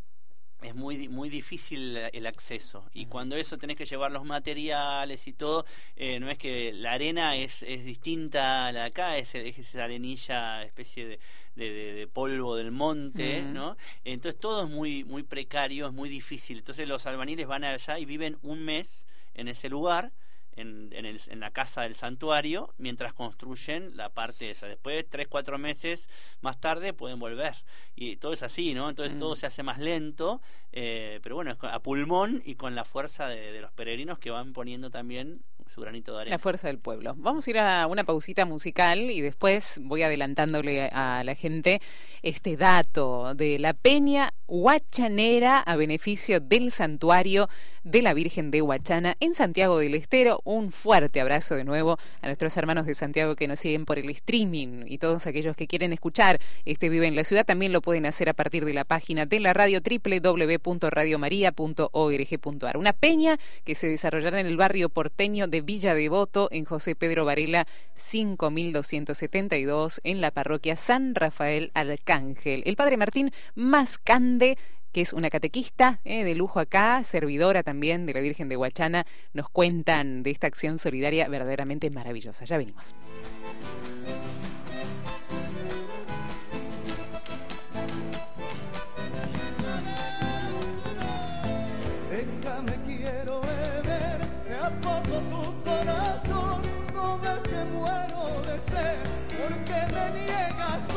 es 0.65 0.75
muy 0.75 1.07
muy 1.09 1.29
difícil 1.29 1.97
el 1.97 2.25
acceso 2.25 2.89
y 2.93 3.05
cuando 3.05 3.35
eso 3.35 3.57
tenés 3.57 3.75
que 3.75 3.85
llevar 3.85 4.11
los 4.11 4.25
materiales 4.25 5.27
y 5.27 5.33
todo 5.33 5.65
eh, 5.95 6.19
no 6.19 6.29
es 6.29 6.37
que 6.37 6.71
la 6.73 6.93
arena 6.93 7.35
es, 7.35 7.63
es 7.63 7.85
distinta 7.85 8.67
a 8.67 8.71
la 8.71 8.81
de 8.81 8.85
acá 8.87 9.17
es, 9.17 9.35
esa 9.35 9.83
arenilla 9.83 10.63
especie 10.63 11.05
de, 11.05 11.19
de, 11.55 12.09
polvo 12.11 12.55
del 12.55 12.71
monte 12.71 13.41
no 13.41 13.77
entonces 14.03 14.39
todo 14.39 14.65
es 14.65 14.69
muy 14.69 15.03
muy 15.03 15.23
precario 15.23 15.87
es 15.87 15.93
muy 15.93 16.09
difícil 16.09 16.59
entonces 16.59 16.87
los 16.87 17.05
albaniles 17.05 17.47
van 17.47 17.63
allá 17.63 17.99
y 17.99 18.05
viven 18.05 18.37
un 18.41 18.63
mes 18.63 19.07
en 19.33 19.47
ese 19.47 19.69
lugar 19.69 20.11
en, 20.55 20.89
en, 20.93 21.05
el, 21.05 21.19
en, 21.27 21.39
la 21.39 21.51
casa 21.51 21.81
del 21.81 21.95
santuario 21.95 22.73
mientras 22.77 23.13
construyen 23.13 23.95
la 23.97 24.09
parte 24.09 24.49
esa. 24.49 24.67
Después, 24.67 25.05
tres, 25.09 25.27
cuatro 25.27 25.57
meses 25.57 26.09
más 26.41 26.59
tarde, 26.59 26.93
pueden 26.93 27.19
volver. 27.19 27.55
Y 27.95 28.17
todo 28.17 28.33
es 28.33 28.43
así, 28.43 28.73
¿no? 28.73 28.89
Entonces 28.89 29.17
todo 29.17 29.33
mm. 29.33 29.37
se 29.37 29.45
hace 29.47 29.63
más 29.63 29.79
lento, 29.79 30.41
eh, 30.71 31.19
pero 31.23 31.35
bueno, 31.35 31.57
a 31.61 31.79
pulmón 31.79 32.41
y 32.45 32.55
con 32.55 32.75
la 32.75 32.85
fuerza 32.85 33.27
de, 33.27 33.51
de 33.51 33.61
los 33.61 33.71
peregrinos 33.73 34.19
que 34.19 34.31
van 34.31 34.53
poniendo 34.53 34.89
también 34.89 35.41
su 35.73 35.81
granito 35.81 36.13
de 36.13 36.21
arena. 36.21 36.35
La 36.35 36.39
fuerza 36.39 36.67
del 36.67 36.77
pueblo. 36.79 37.15
Vamos 37.17 37.47
a 37.47 37.49
ir 37.49 37.57
a 37.59 37.87
una 37.87 38.03
pausita 38.03 38.45
musical 38.45 39.09
y 39.11 39.21
después 39.21 39.79
voy 39.83 40.03
adelantándole 40.03 40.89
a 40.91 41.23
la 41.23 41.35
gente 41.35 41.81
este 42.21 42.57
dato 42.57 43.33
de 43.35 43.59
la 43.59 43.73
peña 43.73 44.33
huachanera 44.47 45.59
a 45.59 45.75
beneficio 45.75 46.39
del 46.39 46.71
santuario 46.71 47.49
de 47.83 48.01
la 48.01 48.13
Virgen 48.15 48.51
de 48.51 48.63
Huachana 48.63 49.15
en 49.19 49.35
Santiago 49.35 49.77
del 49.79 49.93
Estero. 49.93 50.41
Un 50.43 50.71
fuerte 50.71 51.21
abrazo 51.21 51.53
de 51.55 51.63
nuevo 51.63 51.99
a 52.21 52.25
nuestros 52.25 52.57
hermanos 52.57 52.87
de 52.87 52.95
Santiago 52.95 53.35
que 53.35 53.47
nos 53.47 53.59
siguen 53.59 53.85
por 53.85 53.99
el 53.99 54.09
streaming 54.09 54.85
y 54.87 54.97
todos 54.97 55.27
aquellos 55.27 55.55
que 55.55 55.67
quieren 55.67 55.93
escuchar 55.93 56.39
este 56.65 56.89
Vive 56.89 57.05
en 57.07 57.15
la 57.15 57.23
Ciudad 57.23 57.45
también 57.45 57.71
lo 57.71 57.81
pueden 57.81 58.07
hacer 58.07 58.27
a 58.27 58.33
partir 58.33 58.65
de 58.65 58.73
la 58.73 58.85
página 58.85 59.27
de 59.27 59.39
la 59.39 59.53
radio 59.53 59.79
www.radiomaria.org.ar. 59.79 62.77
Una 62.77 62.93
peña 62.93 63.37
que 63.63 63.75
se 63.75 63.87
desarrollará 63.87 64.39
en 64.39 64.47
el 64.47 64.57
barrio 64.57 64.89
porteño 64.89 65.47
de 65.47 65.54
Villa 65.61 65.93
Devoto 65.93 66.49
en 66.51 66.65
José 66.65 66.95
Pedro 66.95 67.25
Varela 67.25 67.67
5272 67.93 70.01
en 70.03 70.21
la 70.21 70.31
parroquia 70.31 70.75
San 70.75 71.15
Rafael 71.15 71.71
Arcángel. 71.73 72.63
El 72.65 72.75
padre 72.75 72.97
Martín 72.97 73.31
Mascande 73.55 74.57
que 74.95 75.01
es 75.01 75.11
una 75.11 75.29
catequista 75.29 75.99
eh, 76.05 76.23
de 76.23 76.35
lujo 76.35 76.61
acá, 76.61 77.03
servidora 77.03 77.63
también 77.63 78.05
de 78.05 78.13
la 78.13 78.21
Virgen 78.21 78.47
de 78.47 78.55
Huachana, 78.55 79.05
nos 79.33 79.49
cuentan 79.49 80.23
de 80.23 80.31
esta 80.31 80.47
acción 80.47 80.77
solidaria 80.77 81.27
verdaderamente 81.27 81.89
maravillosa. 81.89 82.45
Ya 82.45 82.57
venimos. 82.57 82.95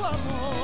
Amor. 0.05 0.59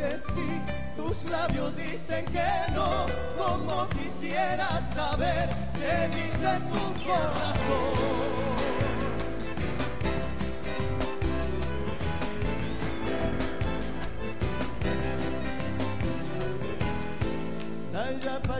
que 0.00 0.18
sí, 0.18 0.60
tus 0.96 1.30
labios 1.30 1.76
dicen 1.76 2.24
que 2.26 2.72
no, 2.74 3.06
como 3.36 3.88
quisiera 3.90 4.80
saber 4.80 5.50
qué 5.74 6.08
dice 6.08 6.58
tu 6.72 7.04
corazón. 7.06 8.89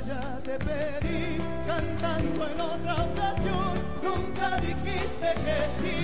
Allá 0.00 0.20
te 0.42 0.58
pedí, 0.58 1.38
cantando 1.66 2.48
en 2.48 2.60
otra 2.60 2.94
ocasión, 3.04 3.72
nunca 4.02 4.56
dijiste 4.60 5.28
que 5.44 5.56
sí, 5.78 5.96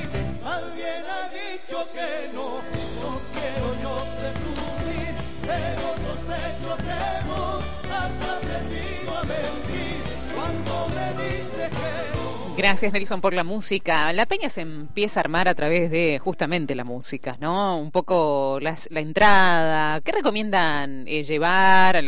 alguien 0.44 1.02
ha 1.14 1.28
dicho 1.28 1.86
que 1.94 2.30
no, 2.34 2.60
no 3.02 3.12
quiero 3.32 3.68
yo 3.82 3.94
presumir, 4.18 5.14
pero 5.46 5.86
sospecho 6.06 6.76
que 6.86 7.02
vos 7.28 7.64
has 7.90 8.16
aprendido 8.36 9.18
a 9.18 9.24
mentir 9.24 10.02
cuando 10.34 10.88
me 10.94 11.06
dices 11.22 11.68
que 11.70 12.00
no. 12.00 12.05
Gracias 12.56 12.90
Nelson 12.90 13.20
por 13.20 13.34
la 13.34 13.44
música. 13.44 14.10
La 14.14 14.24
peña 14.24 14.48
se 14.48 14.62
empieza 14.62 15.20
a 15.20 15.22
armar 15.22 15.46
a 15.46 15.54
través 15.54 15.90
de 15.90 16.18
justamente 16.18 16.74
la 16.74 16.84
música, 16.84 17.36
¿no? 17.38 17.78
Un 17.78 17.90
poco 17.90 18.58
la 18.62 18.74
entrada. 18.98 20.00
¿Qué 20.00 20.10
recomiendan 20.12 21.04
eh, 21.06 21.22
llevar 21.22 21.96
a 21.98 22.00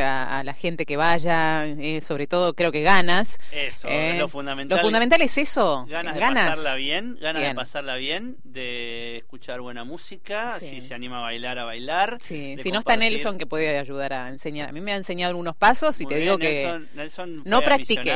la, 0.42 0.54
gente 0.54 0.86
que 0.86 0.96
vaya? 0.96 1.66
Eh, 1.66 2.00
sobre 2.00 2.26
todo 2.26 2.54
creo 2.54 2.72
que 2.72 2.80
ganas. 2.80 3.38
Eso, 3.52 3.88
eh, 3.90 4.16
lo 4.18 4.26
fundamental. 4.26 4.78
Lo 4.78 4.82
fundamental 4.82 5.20
es 5.20 5.36
eso. 5.36 5.84
Ganas, 5.86 6.14
de 6.14 6.20
pasarla 6.20 6.76
bien, 6.76 7.18
ganas 7.20 7.42
de 7.42 7.54
pasarla 7.54 7.96
bien, 7.96 8.38
de 8.42 9.18
escuchar 9.18 9.60
buena 9.60 9.84
música, 9.84 10.58
si 10.58 10.80
se 10.80 10.94
anima 10.94 11.18
a 11.18 11.22
bailar, 11.22 11.58
a 11.58 11.64
bailar. 11.64 12.16
Sí. 12.22 12.56
Si 12.62 12.72
no 12.72 12.78
está 12.78 12.96
Nelson 12.96 13.36
que 13.36 13.44
puede 13.44 13.78
ayudar 13.78 14.14
a 14.14 14.28
enseñar. 14.30 14.70
A 14.70 14.72
mí 14.72 14.80
me 14.80 14.92
ha 14.92 14.96
enseñado 14.96 15.36
unos 15.36 15.56
pasos 15.56 16.00
y 16.00 16.06
te 16.06 16.16
digo 16.16 16.38
que 16.38 16.86
Nelson, 16.94 17.42
no 17.44 17.60
practiqué 17.60 18.14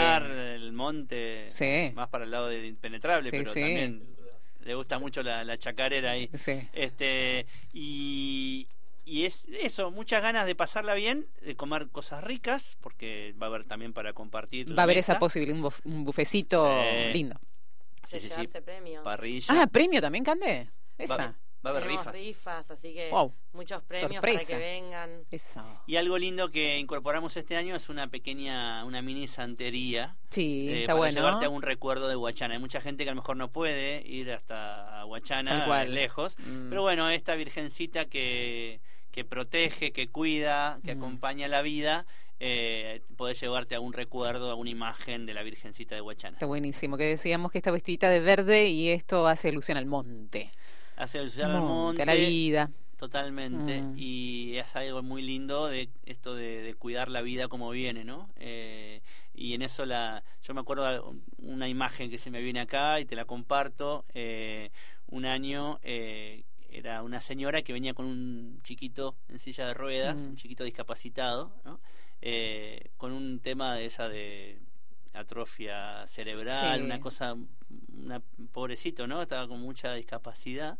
el 0.55 0.73
monte 0.73 1.49
más 1.95 2.09
para 2.09 2.22
al 2.23 2.31
lado 2.31 2.49
del 2.49 2.65
impenetrable, 2.65 3.31
pero 3.31 3.45
también 3.45 4.03
le 4.61 4.75
gusta 4.75 4.99
mucho 4.99 5.23
la, 5.23 5.57
chacarera 5.59 6.13
ahí. 6.13 6.31
Este, 6.73 7.47
y, 7.73 8.69
y 9.05 9.25
es 9.25 9.47
eso, 9.61 9.91
muchas 9.91 10.23
ganas 10.23 10.47
de 10.47 10.55
pasarla 10.55 10.95
bien, 10.95 11.27
de 11.41 11.57
comer 11.57 11.89
cosas 11.89 12.23
ricas, 12.25 12.77
porque 12.81 13.35
va 13.41 13.47
a 13.47 13.51
haber 13.51 13.65
también 13.65 13.93
para 13.93 14.13
compartir. 14.13 14.77
Va 14.77 14.83
a 14.83 14.85
haber 14.85 14.99
esa 14.99 15.19
posibilidad, 15.19 15.73
un, 15.85 16.05
bufecito 16.05 16.67
lindo. 17.13 17.39
Sí, 18.05 18.21
sí, 18.21 18.49
premio. 18.65 19.03
Parrilla. 19.03 19.63
Ah, 19.63 19.67
premio 19.67 20.01
también, 20.01 20.25
Cande. 20.25 20.69
Esa. 20.99 21.17
Va 21.17 21.42
a 21.71 21.73
haber 21.73 21.87
rifas. 21.87 22.13
rifas. 22.13 22.71
así 22.71 22.93
que 22.95 23.11
muchos 23.53 23.83
premios 23.83 24.21
para 24.21 24.39
que 24.39 24.57
vengan. 24.57 25.11
Y 25.87 25.97
algo 25.97 26.19
lindo 26.19 26.51
que 26.51 26.79
incorporamos 26.79 27.37
este 27.37 27.57
año 27.57 27.77
es 27.77 27.89
una 27.89 28.09
pequeña, 28.09 28.85
una 28.85 29.03
mini 29.03 29.29
santería. 29.29 30.17
Sí, 30.31 30.69
eh, 30.69 30.81
está 30.81 30.95
para 30.95 30.99
bueno. 30.99 31.15
llevarte 31.15 31.47
a 31.47 31.49
un 31.49 31.63
recuerdo 31.63 32.09
de 32.09 32.17
Huachana. 32.17 32.55
Hay 32.55 32.61
mucha 32.61 32.81
gente 32.81 33.05
que 33.05 33.11
a 33.11 33.15
lo 33.15 33.21
mejor 33.21 33.37
no 33.37 33.51
puede 33.51 34.07
ir 34.07 34.33
hasta 34.33 35.05
Huachana, 35.07 35.85
lejos. 35.85 36.39
Mm. 36.39 36.71
Pero 36.71 36.83
bueno, 36.83 37.11
esta 37.11 37.35
virgencita 37.35 38.07
que, 38.07 38.81
que 39.11 39.25
protege, 39.25 39.93
que 39.93 40.09
cuida, 40.09 40.81
que 40.85 40.95
mm. 40.95 40.99
acompaña 40.99 41.49
la 41.49 41.63
vida, 41.63 42.07
eh, 42.41 43.03
podés 43.17 43.41
llevarte 43.41 43.77
a 43.77 43.81
un 43.81 43.93
recuerdo, 43.93 44.51
a 44.51 44.57
una 44.57 44.71
imagen 44.71 45.27
de 45.27 45.35
la 45.35 45.45
Virgencita 45.45 45.95
de 45.95 46.01
Huachana. 46.01 46.37
Está 46.37 46.47
buenísimo, 46.47 46.97
que 46.97 47.05
decíamos 47.05 47.53
que 47.53 47.59
esta 47.59 47.71
vestidita 47.71 48.11
de 48.11 48.19
verde 48.19 48.69
y 48.69 48.89
esto 48.89 49.29
hace 49.29 49.51
alusión 49.51 49.79
al 49.79 49.87
monte 49.87 50.51
hace 51.03 51.19
el 51.19 51.43
al 51.43 51.61
monte, 51.61 52.05
la 52.07 52.15
vida. 52.15 52.71
Totalmente. 52.97 53.83
Mm. 53.83 53.95
Y 53.99 54.57
es 54.59 54.77
algo 54.77 55.03
muy 55.03 55.23
lindo 55.23 55.67
de 55.67 55.89
esto 56.07 56.37
de, 56.37 56.77
cuidar 56.79 57.09
la 57.09 57.21
vida 57.21 57.49
como 57.49 57.71
viene, 57.71 58.05
¿no? 58.05 58.29
Eh, 58.37 59.01
y 59.35 59.55
en 59.55 59.63
eso 59.63 59.85
la, 59.87 60.23
yo 60.43 60.55
me 60.55 60.61
acuerdo 60.61 60.89
de 60.89 61.01
una 61.39 61.69
imagen 61.69 62.11
que 62.11 62.19
se 62.19 62.31
me 62.31 62.41
viene 62.41 62.61
acá 62.61 63.01
y 63.01 63.05
te 63.05 63.17
la 63.17 63.25
comparto. 63.25 64.05
Eh, 64.15 64.71
un 65.09 65.27
año 65.27 65.81
eh, 65.83 66.45
era 66.71 67.03
una 67.03 67.21
señora 67.21 67.63
que 67.63 67.73
venía 67.73 67.93
con 67.93 68.07
un 68.07 68.61
chiquito 68.63 69.17
en 69.29 69.41
silla 69.41 69.67
de 69.67 69.75
ruedas, 69.75 70.25
mm. 70.25 70.29
un 70.31 70.37
chiquito 70.37 70.63
discapacitado, 70.63 71.53
¿no? 71.65 71.81
con 72.99 73.11
un 73.11 73.41
tema 73.41 73.75
de 73.75 73.87
esa 73.87 74.09
de 74.09 74.61
atrofia 75.13 76.07
cerebral, 76.07 76.83
una 76.83 77.01
cosa, 77.01 77.37
una, 77.95 78.21
pobrecito, 78.53 79.07
¿no? 79.07 79.23
Estaba 79.23 79.49
con 79.49 79.61
mucha 79.61 79.95
discapacidad 79.95 80.79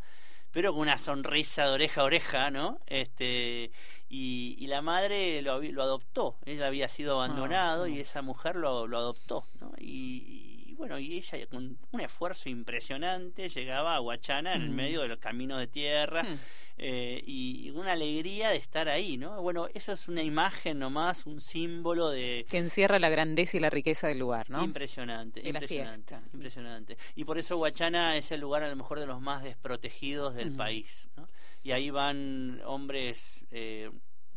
pero 0.53 0.73
con 0.73 0.83
una 0.83 0.99
sonrisa 0.99 1.67
de 1.67 1.73
oreja 1.73 2.03
a 2.03 2.05
oreja, 2.05 2.51
¿no? 2.51 2.79
Este, 2.87 3.73
y, 4.09 4.67
la 4.67 4.83
madre 4.83 5.43
lo, 5.43 5.61
lo, 5.63 5.83
adoptó, 5.83 6.37
él 6.45 6.63
había 6.63 6.89
sido 6.89 7.21
ah, 7.21 7.25
abandonado 7.25 7.87
y 7.87 7.99
esa 7.99 8.23
mujer 8.23 8.57
lo, 8.57 8.87
lo 8.87 8.99
adoptó, 8.99 9.47
¿no? 9.61 9.73
Y, 9.79 10.75
bueno, 10.77 10.99
y 10.99 11.17
ella 11.17 11.47
con 11.47 11.79
un 11.91 12.01
esfuerzo 12.01 12.49
impresionante 12.49 13.49
llegaba 13.49 13.97
a 13.97 14.01
Huachana 14.01 14.55
en 14.55 14.63
el 14.63 14.71
mm. 14.71 14.75
medio 14.75 15.03
del 15.03 15.19
camino 15.19 15.59
de 15.59 15.67
tierra. 15.67 16.23
Hmm. 16.23 16.39
Eh, 16.79 17.23
y 17.27 17.71
una 17.71 17.93
alegría 17.93 18.51
de 18.51 18.57
estar 18.57 18.89
ahí, 18.89 19.17
¿no? 19.17 19.41
Bueno, 19.43 19.69
eso 19.75 19.93
es 19.93 20.09
una 20.09 20.23
imagen 20.23 20.79
nomás, 20.79 21.27
un 21.27 21.41
símbolo 21.41 22.11
de... 22.11 22.47
Que 22.49 22.59
encierra 22.59 22.99
la 22.99 23.09
grandeza 23.09 23.57
y 23.57 23.61
la 23.61 23.71
riqueza 23.71 24.09
del 24.09 24.19
lugar, 24.19 24.51
¿no? 24.51 24.63
Impresionante, 24.65 25.47
impresionante, 25.47 26.17
impresionante. 26.33 26.97
Y 27.15 27.25
por 27.25 27.39
eso 27.39 27.59
Huachana 27.59 28.17
es 28.17 28.33
el 28.33 28.41
lugar 28.41 28.63
a 28.63 28.69
lo 28.69 28.77
mejor 28.77 29.01
de 29.01 29.07
los 29.07 29.21
más 29.21 29.43
desprotegidos 29.43 30.35
del 30.35 30.53
país, 30.53 31.11
¿no? 31.17 31.29
Y 31.63 31.73
ahí 31.73 31.91
van 31.91 32.61
hombres... 32.65 33.45
Eh, 33.51 33.91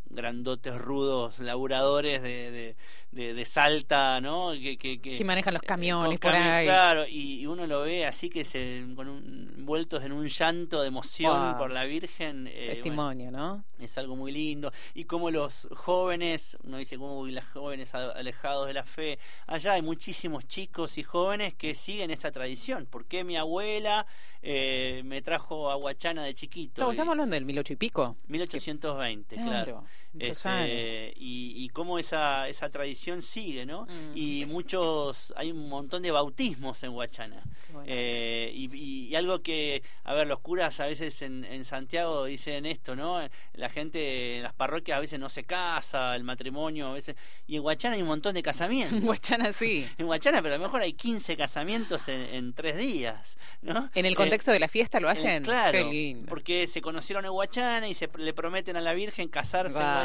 grandotes, 0.09 0.77
rudos, 0.77 1.39
laburadores 1.39 2.21
de, 2.21 2.75
de, 3.11 3.33
de, 3.33 3.45
Salta, 3.45 4.19
¿no? 4.21 4.51
Que, 4.51 4.77
que, 4.77 5.23
manejan 5.23 5.53
los 5.53 5.63
camiones 5.63 6.19
por 6.19 6.31
ahí. 6.31 6.65
Claro, 6.65 7.05
y, 7.07 7.45
uno 7.45 7.67
lo 7.67 7.81
ve 7.81 8.05
así 8.05 8.29
que 8.29 8.43
se 8.43 8.85
con 8.95 9.07
un, 9.07 9.53
envueltos 9.57 10.03
en 10.03 10.11
un 10.11 10.27
llanto 10.27 10.81
de 10.81 10.87
emoción 10.87 11.57
por 11.57 11.71
la 11.71 11.85
Virgen. 11.85 12.47
Eh, 12.47 12.73
Testimonio, 12.75 13.31
¿no? 13.31 13.63
Es 13.79 13.97
algo 13.97 14.15
muy 14.15 14.31
lindo. 14.31 14.71
Y 14.93 15.05
como 15.05 15.31
los 15.31 15.67
jóvenes, 15.75 16.57
uno 16.63 16.77
dice 16.77 16.97
como 16.97 17.25
los 17.25 17.43
jóvenes 17.45 17.93
alejados 17.95 18.67
de 18.67 18.73
la 18.73 18.83
fe, 18.83 19.19
allá 19.47 19.73
hay 19.73 19.81
muchísimos 19.81 20.47
chicos 20.47 20.97
y 20.97 21.03
jóvenes 21.03 21.53
que 21.55 21.73
siguen 21.75 22.11
esa 22.11 22.31
tradición. 22.31 22.87
porque 22.89 23.23
mi 23.23 23.37
abuela 23.37 24.05
eh, 24.41 25.01
me 25.05 25.21
trajo 25.21 25.71
a 25.71 25.75
Huachana 25.75 26.23
de 26.23 26.33
chiquito? 26.33 26.91
estamos 26.91 27.09
hablando 27.09 27.33
del 27.33 27.45
mil 27.45 27.57
ocho 27.57 27.73
y 27.73 27.77
pico. 27.77 28.17
1820, 28.27 29.35
claro. 29.35 29.83
Este, 30.19 31.13
y, 31.17 31.53
y 31.55 31.69
cómo 31.69 31.99
esa, 31.99 32.47
esa 32.47 32.69
tradición 32.69 33.21
sigue, 33.21 33.65
¿no? 33.65 33.83
Mm. 33.83 34.11
Y 34.15 34.45
muchos, 34.45 35.33
hay 35.35 35.51
un 35.51 35.69
montón 35.69 36.01
de 36.01 36.11
bautismos 36.11 36.81
en 36.83 36.91
Huachana. 36.91 37.43
Eh, 37.85 38.51
y, 38.53 39.13
algo 39.15 39.41
que, 39.41 39.83
a 40.03 40.13
ver, 40.13 40.27
los 40.27 40.39
curas 40.39 40.79
a 40.79 40.87
veces 40.87 41.21
en, 41.21 41.45
en, 41.45 41.65
Santiago 41.65 42.25
dicen 42.25 42.65
esto, 42.65 42.95
¿no? 42.95 43.19
La 43.53 43.69
gente 43.69 44.37
en 44.37 44.43
las 44.43 44.53
parroquias 44.53 44.97
a 44.97 44.99
veces 44.99 45.19
no 45.19 45.29
se 45.29 45.43
casa, 45.43 46.15
el 46.15 46.23
matrimonio 46.23 46.87
a 46.87 46.93
veces... 46.93 47.15
Y 47.47 47.57
en 47.57 47.63
Huachana 47.63 47.95
hay 47.95 48.01
un 48.01 48.07
montón 48.07 48.33
de 48.33 48.43
casamientos. 48.43 48.95
En 49.05 49.07
Huachana 49.07 49.53
sí. 49.53 49.87
en 49.97 50.07
Huachana, 50.07 50.41
pero 50.41 50.55
a 50.55 50.57
lo 50.57 50.63
mejor 50.63 50.81
hay 50.81 50.93
15 50.93 51.37
casamientos 51.37 52.07
en, 52.07 52.53
tres 52.53 52.77
días, 52.77 53.37
¿no? 53.61 53.89
En 53.93 54.05
el 54.05 54.13
eh, 54.13 54.15
contexto 54.15 54.51
de 54.51 54.59
la 54.59 54.67
fiesta 54.67 54.99
lo 54.99 55.09
hacen. 55.09 55.43
claro, 55.43 55.89
porque 56.27 56.67
se 56.67 56.81
conocieron 56.81 57.25
en 57.25 57.31
Huachana 57.31 57.87
y 57.87 57.93
se 57.93 58.09
le 58.17 58.33
prometen 58.33 58.77
a 58.77 58.81
la 58.81 58.93
Virgen 58.93 59.27
casarse 59.27 59.77
en 59.77 59.83
Huachana. 59.83 60.04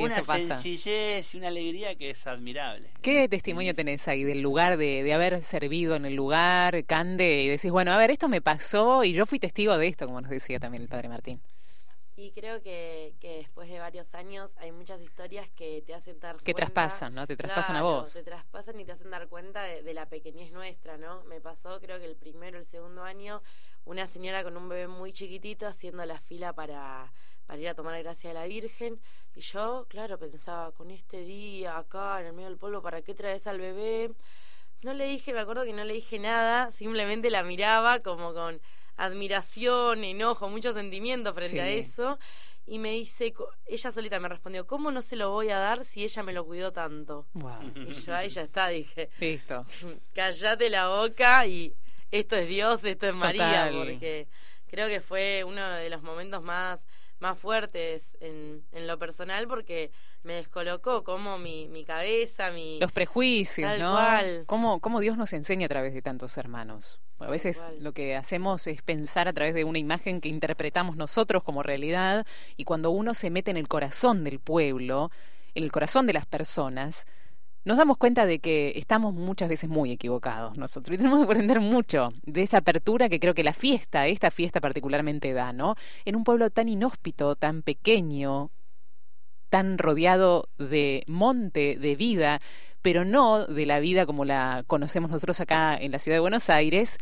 Una 0.00 0.22
sencillez 0.22 1.34
y 1.34 1.36
una 1.36 1.48
alegría 1.48 1.94
que 1.94 2.10
es 2.10 2.26
admirable. 2.26 2.90
¿Qué 3.02 3.28
testimonio 3.28 3.74
tenés 3.74 4.06
ahí 4.08 4.24
del 4.24 4.42
lugar, 4.42 4.76
de, 4.76 5.02
de 5.02 5.12
haber 5.12 5.42
servido 5.42 5.96
en 5.96 6.06
el 6.06 6.14
lugar, 6.14 6.84
Cande, 6.84 7.42
y 7.42 7.48
decís, 7.48 7.70
bueno, 7.70 7.92
a 7.92 7.96
ver, 7.96 8.10
esto 8.10 8.28
me 8.28 8.40
pasó 8.40 9.04
y 9.04 9.12
yo 9.12 9.26
fui 9.26 9.38
testigo 9.38 9.76
de 9.78 9.88
esto, 9.88 10.06
como 10.06 10.20
nos 10.20 10.30
decía 10.30 10.58
también 10.58 10.82
el 10.82 10.88
padre 10.88 11.08
Martín? 11.08 11.40
Y 12.18 12.32
creo 12.32 12.62
que, 12.62 13.14
que 13.20 13.36
después 13.36 13.68
de 13.68 13.78
varios 13.78 14.14
años 14.14 14.50
hay 14.56 14.72
muchas 14.72 15.02
historias 15.02 15.50
que 15.50 15.82
te 15.82 15.92
hacen 15.92 16.18
dar 16.18 16.38
que 16.38 16.54
traspasan, 16.54 17.14
¿no? 17.14 17.26
Te 17.26 17.36
traspasan 17.36 17.76
a 17.76 17.82
vos. 17.82 18.10
Te 18.14 18.22
traspasan 18.22 18.80
y 18.80 18.86
te 18.86 18.92
hacen 18.92 19.10
dar 19.10 19.28
cuenta 19.28 19.62
de, 19.62 19.92
la 19.92 20.06
pequeñez 20.06 20.50
nuestra, 20.50 20.96
¿no? 20.96 21.22
Me 21.24 21.42
pasó, 21.42 21.78
creo 21.78 21.98
que 21.98 22.06
el 22.06 22.16
primero, 22.16 22.56
el 22.56 22.64
segundo 22.64 23.02
año, 23.02 23.42
una 23.84 24.06
señora 24.06 24.42
con 24.44 24.56
un 24.56 24.66
bebé 24.66 24.88
muy 24.88 25.12
chiquitito 25.12 25.66
haciendo 25.66 26.06
la 26.06 26.18
fila 26.18 26.54
para, 26.54 27.12
para 27.44 27.60
ir 27.60 27.68
a 27.68 27.74
tomar 27.74 27.92
la 27.92 28.00
gracia 28.00 28.30
de 28.30 28.34
la 28.34 28.46
Virgen. 28.46 28.98
Y 29.34 29.42
yo, 29.42 29.84
claro, 29.90 30.18
pensaba, 30.18 30.72
con 30.72 30.90
este 30.90 31.20
día 31.20 31.76
acá 31.76 32.18
en 32.22 32.28
el 32.28 32.32
medio 32.32 32.48
del 32.48 32.56
pueblo, 32.56 32.80
¿para 32.80 33.02
qué 33.02 33.14
traes 33.14 33.46
al 33.46 33.60
bebé? 33.60 34.10
No 34.80 34.94
le 34.94 35.06
dije, 35.06 35.34
me 35.34 35.40
acuerdo 35.40 35.64
que 35.64 35.74
no 35.74 35.84
le 35.84 35.92
dije 35.92 36.18
nada, 36.18 36.70
simplemente 36.70 37.28
la 37.28 37.42
miraba 37.42 38.00
como 38.00 38.32
con 38.32 38.58
admiración, 38.96 40.04
enojo, 40.04 40.48
mucho 40.48 40.72
sentimiento 40.72 41.34
frente 41.34 41.60
a 41.60 41.68
eso. 41.68 42.18
Y 42.68 42.80
me 42.80 42.90
dice, 42.92 43.32
ella 43.66 43.92
solita 43.92 44.18
me 44.18 44.28
respondió, 44.28 44.66
¿cómo 44.66 44.90
no 44.90 45.00
se 45.00 45.14
lo 45.14 45.30
voy 45.30 45.50
a 45.50 45.58
dar 45.58 45.84
si 45.84 46.02
ella 46.02 46.22
me 46.24 46.32
lo 46.32 46.44
cuidó 46.44 46.72
tanto? 46.72 47.26
Y 47.76 47.92
yo, 47.92 48.14
ahí 48.14 48.28
ya 48.28 48.42
está, 48.42 48.68
dije. 48.68 49.08
Listo. 49.20 49.64
Callate 50.14 50.68
la 50.68 50.88
boca 50.88 51.46
y 51.46 51.74
esto 52.10 52.34
es 52.34 52.48
Dios, 52.48 52.82
esto 52.82 53.06
es 53.06 53.14
María, 53.14 53.70
porque 53.72 54.26
creo 54.66 54.88
que 54.88 55.00
fue 55.00 55.44
uno 55.44 55.64
de 55.68 55.90
los 55.90 56.02
momentos 56.02 56.42
más 56.42 56.86
más 57.18 57.38
fuertes 57.38 58.16
en, 58.20 58.62
en 58.72 58.86
lo 58.86 58.98
personal 58.98 59.48
porque 59.48 59.90
me 60.26 60.34
descolocó 60.34 61.04
como 61.04 61.38
mi, 61.38 61.68
mi 61.68 61.84
cabeza, 61.84 62.50
mi... 62.50 62.78
Los 62.80 62.90
prejuicios, 62.90 63.78
¿no? 63.78 63.96
Cómo, 64.46 64.80
cómo 64.80 65.00
Dios 65.00 65.16
nos 65.16 65.32
enseña 65.32 65.66
a 65.66 65.68
través 65.68 65.94
de 65.94 66.02
tantos 66.02 66.36
hermanos. 66.36 67.00
A 67.20 67.28
veces 67.28 67.66
lo 67.80 67.92
que 67.92 68.16
hacemos 68.16 68.66
es 68.66 68.82
pensar 68.82 69.28
a 69.28 69.32
través 69.32 69.54
de 69.54 69.64
una 69.64 69.78
imagen 69.78 70.20
que 70.20 70.28
interpretamos 70.28 70.96
nosotros 70.96 71.42
como 71.44 71.62
realidad 71.62 72.26
y 72.56 72.64
cuando 72.64 72.90
uno 72.90 73.14
se 73.14 73.30
mete 73.30 73.52
en 73.52 73.56
el 73.56 73.68
corazón 73.68 74.24
del 74.24 74.40
pueblo, 74.40 75.10
en 75.54 75.64
el 75.64 75.72
corazón 75.72 76.06
de 76.06 76.12
las 76.12 76.26
personas, 76.26 77.06
nos 77.64 77.78
damos 77.78 77.96
cuenta 77.96 78.26
de 78.26 78.40
que 78.40 78.72
estamos 78.76 79.14
muchas 79.14 79.48
veces 79.48 79.70
muy 79.70 79.92
equivocados 79.92 80.58
nosotros 80.58 80.94
y 80.94 80.98
tenemos 80.98 81.20
que 81.20 81.24
aprender 81.24 81.60
mucho 81.60 82.12
de 82.24 82.42
esa 82.42 82.58
apertura 82.58 83.08
que 83.08 83.20
creo 83.20 83.32
que 83.32 83.44
la 83.44 83.54
fiesta, 83.54 84.06
esta 84.08 84.30
fiesta 84.30 84.60
particularmente 84.60 85.32
da, 85.32 85.52
¿no? 85.52 85.76
En 86.04 86.16
un 86.16 86.24
pueblo 86.24 86.50
tan 86.50 86.68
inhóspito, 86.68 87.34
tan 87.36 87.62
pequeño, 87.62 88.50
tan 89.48 89.78
rodeado 89.78 90.48
de 90.58 91.04
monte, 91.06 91.76
de 91.76 91.96
vida, 91.96 92.40
pero 92.82 93.04
no 93.04 93.46
de 93.46 93.66
la 93.66 93.80
vida 93.80 94.06
como 94.06 94.24
la 94.24 94.64
conocemos 94.66 95.10
nosotros 95.10 95.40
acá 95.40 95.76
en 95.76 95.92
la 95.92 95.98
ciudad 95.98 96.16
de 96.16 96.20
Buenos 96.20 96.50
Aires, 96.50 96.98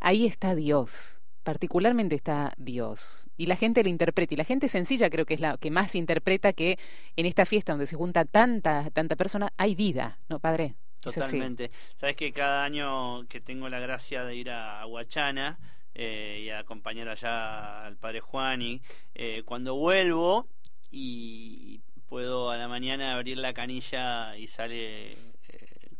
ahí 0.00 0.26
está 0.26 0.54
Dios 0.54 1.20
particularmente 1.42 2.14
está 2.14 2.52
Dios. 2.58 3.26
Y 3.36 3.46
la 3.46 3.56
gente 3.56 3.82
lo 3.82 3.88
interpreta. 3.88 4.34
Y 4.34 4.36
la 4.36 4.44
gente 4.44 4.68
sencilla 4.68 5.10
creo 5.10 5.24
que 5.24 5.34
es 5.34 5.40
la 5.40 5.56
que 5.56 5.70
más 5.70 5.94
interpreta 5.94 6.52
que 6.52 6.78
en 7.16 7.26
esta 7.26 7.46
fiesta 7.46 7.72
donde 7.72 7.86
se 7.86 7.96
junta 7.96 8.24
tanta, 8.24 8.90
tanta 8.90 9.16
persona, 9.16 9.52
hay 9.56 9.74
vida, 9.74 10.18
¿no, 10.28 10.38
padre? 10.38 10.74
Totalmente. 11.00 11.70
Sabes 11.94 12.16
que 12.16 12.32
cada 12.32 12.64
año 12.64 13.26
que 13.28 13.40
tengo 13.40 13.68
la 13.68 13.80
gracia 13.80 14.24
de 14.24 14.36
ir 14.36 14.50
a 14.50 14.86
Huachana 14.86 15.58
eh, 15.94 16.42
y 16.44 16.50
a 16.50 16.58
acompañar 16.60 17.08
allá 17.08 17.84
al 17.86 17.96
padre 17.96 18.20
Juan, 18.20 18.60
y 18.60 18.82
eh, 19.14 19.42
cuando 19.44 19.74
vuelvo 19.74 20.46
y 20.90 21.80
puedo 22.08 22.50
a 22.50 22.56
la 22.56 22.68
mañana 22.68 23.14
abrir 23.14 23.38
la 23.38 23.52
canilla 23.54 24.36
y 24.36 24.48
sale 24.48 25.12
eh, 25.12 25.16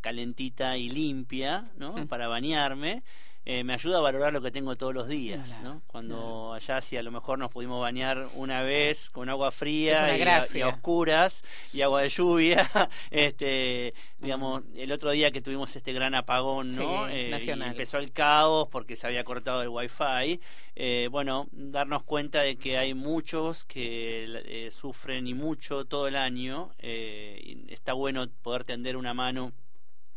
calentita 0.01 0.77
y 0.77 0.89
limpia, 0.89 1.71
¿no? 1.77 2.07
Para 2.07 2.27
bañarme 2.27 3.03
eh, 3.43 3.63
me 3.63 3.73
ayuda 3.73 3.97
a 3.97 4.01
valorar 4.01 4.31
lo 4.31 4.41
que 4.41 4.51
tengo 4.51 4.75
todos 4.75 4.93
los 4.93 5.07
días, 5.07 5.59
¿no? 5.63 5.81
Cuando 5.87 6.53
allá 6.53 6.79
si 6.79 6.95
a 6.95 7.01
lo 7.01 7.11
mejor 7.11 7.39
nos 7.39 7.49
pudimos 7.49 7.81
bañar 7.81 8.29
una 8.35 8.61
vez 8.61 9.09
con 9.09 9.29
agua 9.29 9.51
fría 9.51 10.15
y 10.15 10.61
a, 10.61 10.67
oscuras 10.67 11.43
y 11.73 11.81
agua 11.81 12.03
de 12.03 12.09
lluvia, 12.09 12.69
este, 13.09 13.95
digamos, 14.19 14.61
el 14.75 14.91
otro 14.91 15.09
día 15.09 15.31
que 15.31 15.41
tuvimos 15.41 15.75
este 15.75 15.91
gran 15.91 16.13
apagón, 16.13 16.75
¿no? 16.75 17.09
Eh, 17.09 17.31
empezó 17.31 17.97
el 17.97 18.11
caos 18.11 18.67
porque 18.69 18.95
se 18.95 19.07
había 19.07 19.23
cortado 19.23 19.63
el 19.63 19.69
wifi, 19.69 20.39
eh, 20.75 21.07
bueno, 21.09 21.47
darnos 21.51 22.03
cuenta 22.03 22.41
de 22.41 22.57
que 22.57 22.77
hay 22.77 22.93
muchos 22.93 23.65
que 23.65 24.25
eh, 24.45 24.69
sufren 24.71 25.27
y 25.27 25.33
mucho 25.33 25.85
todo 25.85 26.07
el 26.07 26.15
año, 26.15 26.71
y 26.79 27.73
está 27.73 27.93
bueno 27.93 28.27
poder 28.43 28.65
tender 28.65 28.97
una 28.97 29.15
mano 29.15 29.51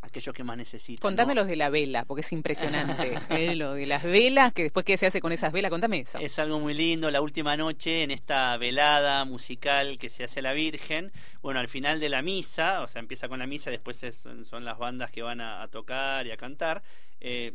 aquellos 0.07 0.35
que 0.35 0.45
más 0.45 0.57
necesitan. 0.57 1.01
Contame 1.01 1.35
los 1.35 1.47
de 1.47 1.57
la 1.57 1.71
vela, 1.71 2.05
porque 2.05 2.21
es 2.21 2.33
impresionante. 2.33 3.15
¿eh? 3.31 3.55
Lo 3.55 3.75
de 3.75 3.87
las 3.87 4.03
velas, 4.03 4.53
que 4.53 4.63
después 4.63 4.85
qué 4.85 4.97
se 4.97 5.07
hace 5.07 5.21
con 5.21 5.33
esas 5.33 5.53
velas, 5.53 5.71
contame 5.71 6.01
eso. 6.01 6.19
Es 6.19 6.39
algo 6.39 6.61
muy 6.61 6.75
lindo, 6.75 7.11
la 7.11 7.21
última 7.21 7.57
noche 7.57 8.03
en 8.03 8.11
esta 8.11 8.57
velada 8.57 9.25
musical 9.25 9.99
que 9.99 10.11
se 10.11 10.25
hace 10.25 10.41
a 10.41 10.43
la 10.43 10.53
Virgen, 10.53 11.13
bueno, 11.43 11.61
al 11.61 11.69
final 11.69 12.01
de 12.01 12.09
la 12.09 12.23
misa, 12.23 12.83
o 12.83 12.89
sea, 12.89 13.01
empieza 13.01 13.29
con 13.29 13.39
la 13.39 13.47
misa, 13.47 13.71
después 13.71 14.05
son 14.45 14.65
las 14.65 14.79
bandas 14.79 15.11
que 15.11 15.23
van 15.23 15.41
a, 15.41 15.67
tocar 15.69 16.27
y 16.27 16.31
a 16.31 16.37
cantar. 16.37 16.83
Eh, 17.21 17.55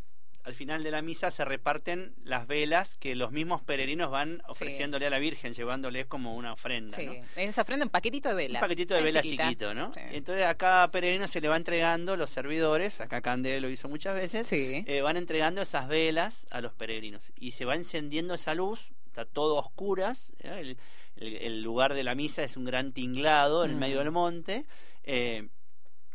al 0.50 0.56
final 0.56 0.84
de 0.84 0.90
la 0.90 1.04
misa 1.04 1.30
se 1.30 1.46
reparten 1.46 2.12
las 2.24 2.48
velas 2.48 2.98
que 2.98 3.16
los 3.16 3.32
mismos 3.32 3.62
peregrinos 3.62 4.10
van 4.10 4.42
ofreciéndole 4.48 5.06
a 5.06 5.12
la 5.12 5.20
Virgen, 5.20 5.54
llevándoles 5.54 6.08
como 6.08 6.36
una 6.36 6.54
ofrenda. 6.54 6.98
Sí, 6.98 7.08
esa 7.36 7.62
ofrenda 7.62 7.86
un 7.86 7.92
paquetito 7.92 8.30
de 8.30 8.36
velas. 8.36 8.60
Un 8.60 8.68
paquetito 8.68 8.96
de 8.96 9.02
velas 9.04 9.24
chiquito, 9.24 9.76
¿no? 9.76 9.92
Entonces 10.12 10.46
a 10.46 10.56
cada 10.56 10.90
peregrino 10.90 11.28
se 11.28 11.40
le 11.40 11.50
va 11.50 11.56
entregando 11.56 12.18
los 12.18 12.32
servidores, 12.32 13.00
acá 13.00 13.22
Candel 13.22 13.62
lo 13.62 13.70
hizo 13.70 13.88
muchas 13.90 14.16
veces, 14.16 14.52
eh, 14.52 15.02
van 15.04 15.18
entregando 15.18 15.62
esas 15.62 15.88
velas 15.88 16.48
a 16.50 16.62
los 16.62 16.74
peregrinos 16.74 17.32
y 17.36 17.52
se 17.52 17.66
va 17.66 17.76
encendiendo 17.76 18.34
esa 18.34 18.56
luz, 18.56 18.92
está 19.06 19.26
todo 19.26 19.56
oscuras, 19.56 20.34
¿eh? 20.40 20.76
el, 21.16 21.62
lugar 21.62 21.94
de 21.94 22.04
la 22.04 22.16
misa 22.16 22.44
es 22.44 22.58
un 22.58 22.66
gran 22.66 22.92
tinglado 22.92 23.66
en 23.66 23.72
el 23.72 23.78
medio 23.78 24.00
del 24.00 24.10
monte. 24.10 24.66
Eh, 25.04 25.48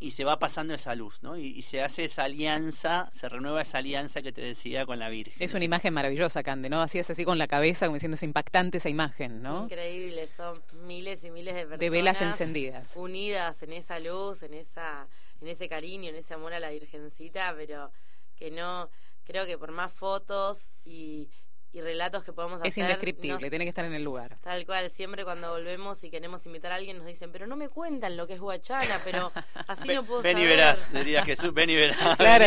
y 0.01 0.11
se 0.11 0.25
va 0.25 0.39
pasando 0.39 0.75
esa 0.75 0.95
luz, 0.95 1.23
¿no? 1.23 1.37
Y, 1.37 1.63
se 1.63 1.83
hace 1.83 2.05
esa 2.05 2.25
alianza, 2.25 3.09
se 3.13 3.29
renueva 3.29 3.63
esa 3.63 3.79
alianza 3.79 4.23
que 4.23 4.33
te 4.33 4.43
decía 4.43 4.87
con 4.87 4.99
la 4.99 5.09
Virgen. 5.09 5.35
Es 5.39 5.55
una 5.55 5.65
imagen 5.65 5.95
maravillosa, 5.95 6.43
Cande, 6.43 6.69
¿no? 6.69 6.83
Hacías 6.83 7.09
así 7.11 7.25
con 7.25 7.39
la 7.39 7.47
cabeza, 7.47 7.87
como 7.87 7.95
diciendo, 7.95 8.17
es 8.17 8.23
impactante 8.23 8.79
esa 8.79 8.89
imagen, 8.89 9.43
¿no? 9.43 9.65
Increíble, 9.65 10.27
son 10.27 10.63
miles 10.87 11.25
y 11.25 11.31
miles 11.31 11.55
de 11.55 11.61
personas. 11.61 11.81
De 11.81 11.91
velas 11.91 12.21
encendidas. 12.23 12.97
Unidas 12.97 13.63
en 13.63 13.73
esa 13.73 13.99
luz, 13.99 14.43
en, 14.43 14.55
esa, 14.55 15.07
en 15.41 15.49
ese 15.49 15.69
cariño, 15.69 16.11
en 16.11 16.17
ese 16.17 16.35
amor 16.35 16.53
a 16.53 16.61
la 16.61 16.71
Virgencita, 16.71 17.55
pero 17.57 17.91
que 18.37 18.51
no, 18.51 18.91
creo 19.25 19.47
que 19.47 19.57
por 19.57 19.73
más 19.73 19.93
fotos 19.93 20.71
y, 20.85 21.29
y 21.75 21.81
relatos 21.81 22.23
que 22.23 22.33
podemos 22.33 22.61
hacer. 22.61 22.69
Es 22.69 22.79
indescriptible, 22.79 23.51
tiene 23.51 23.65
que 23.65 23.69
estar 23.69 23.85
en 23.85 23.95
el 23.95 24.05
lugar. 24.05 24.39
Tal 24.41 24.65
cual, 24.65 24.91
siempre 24.91 25.25
cuando 25.25 25.51
volvemos 25.51 26.03
y 26.05 26.11
queremos 26.11 26.47
invitar 26.47 26.71
a 26.71 26.77
alguien 26.77 26.99
nos 26.99 27.07
dicen, 27.07 27.33
pero 27.33 27.49
no 27.49 27.57
me 27.57 27.69
cuentan 27.69 28.17
lo 28.17 28.29
que 28.29 28.35
es 28.35 28.41
Huachana, 28.41 29.01
pero 29.05 29.33
así 29.67 29.89
no 29.89 30.05
puedo 30.05 30.23
ven 30.23 30.39
y 30.39 30.47
verás, 30.47 30.93
diría 30.93 31.25
Jesús, 31.25 31.53
ven 31.53 31.71
y 31.71 31.75
verás. 31.75 31.97
claro. 32.17 32.45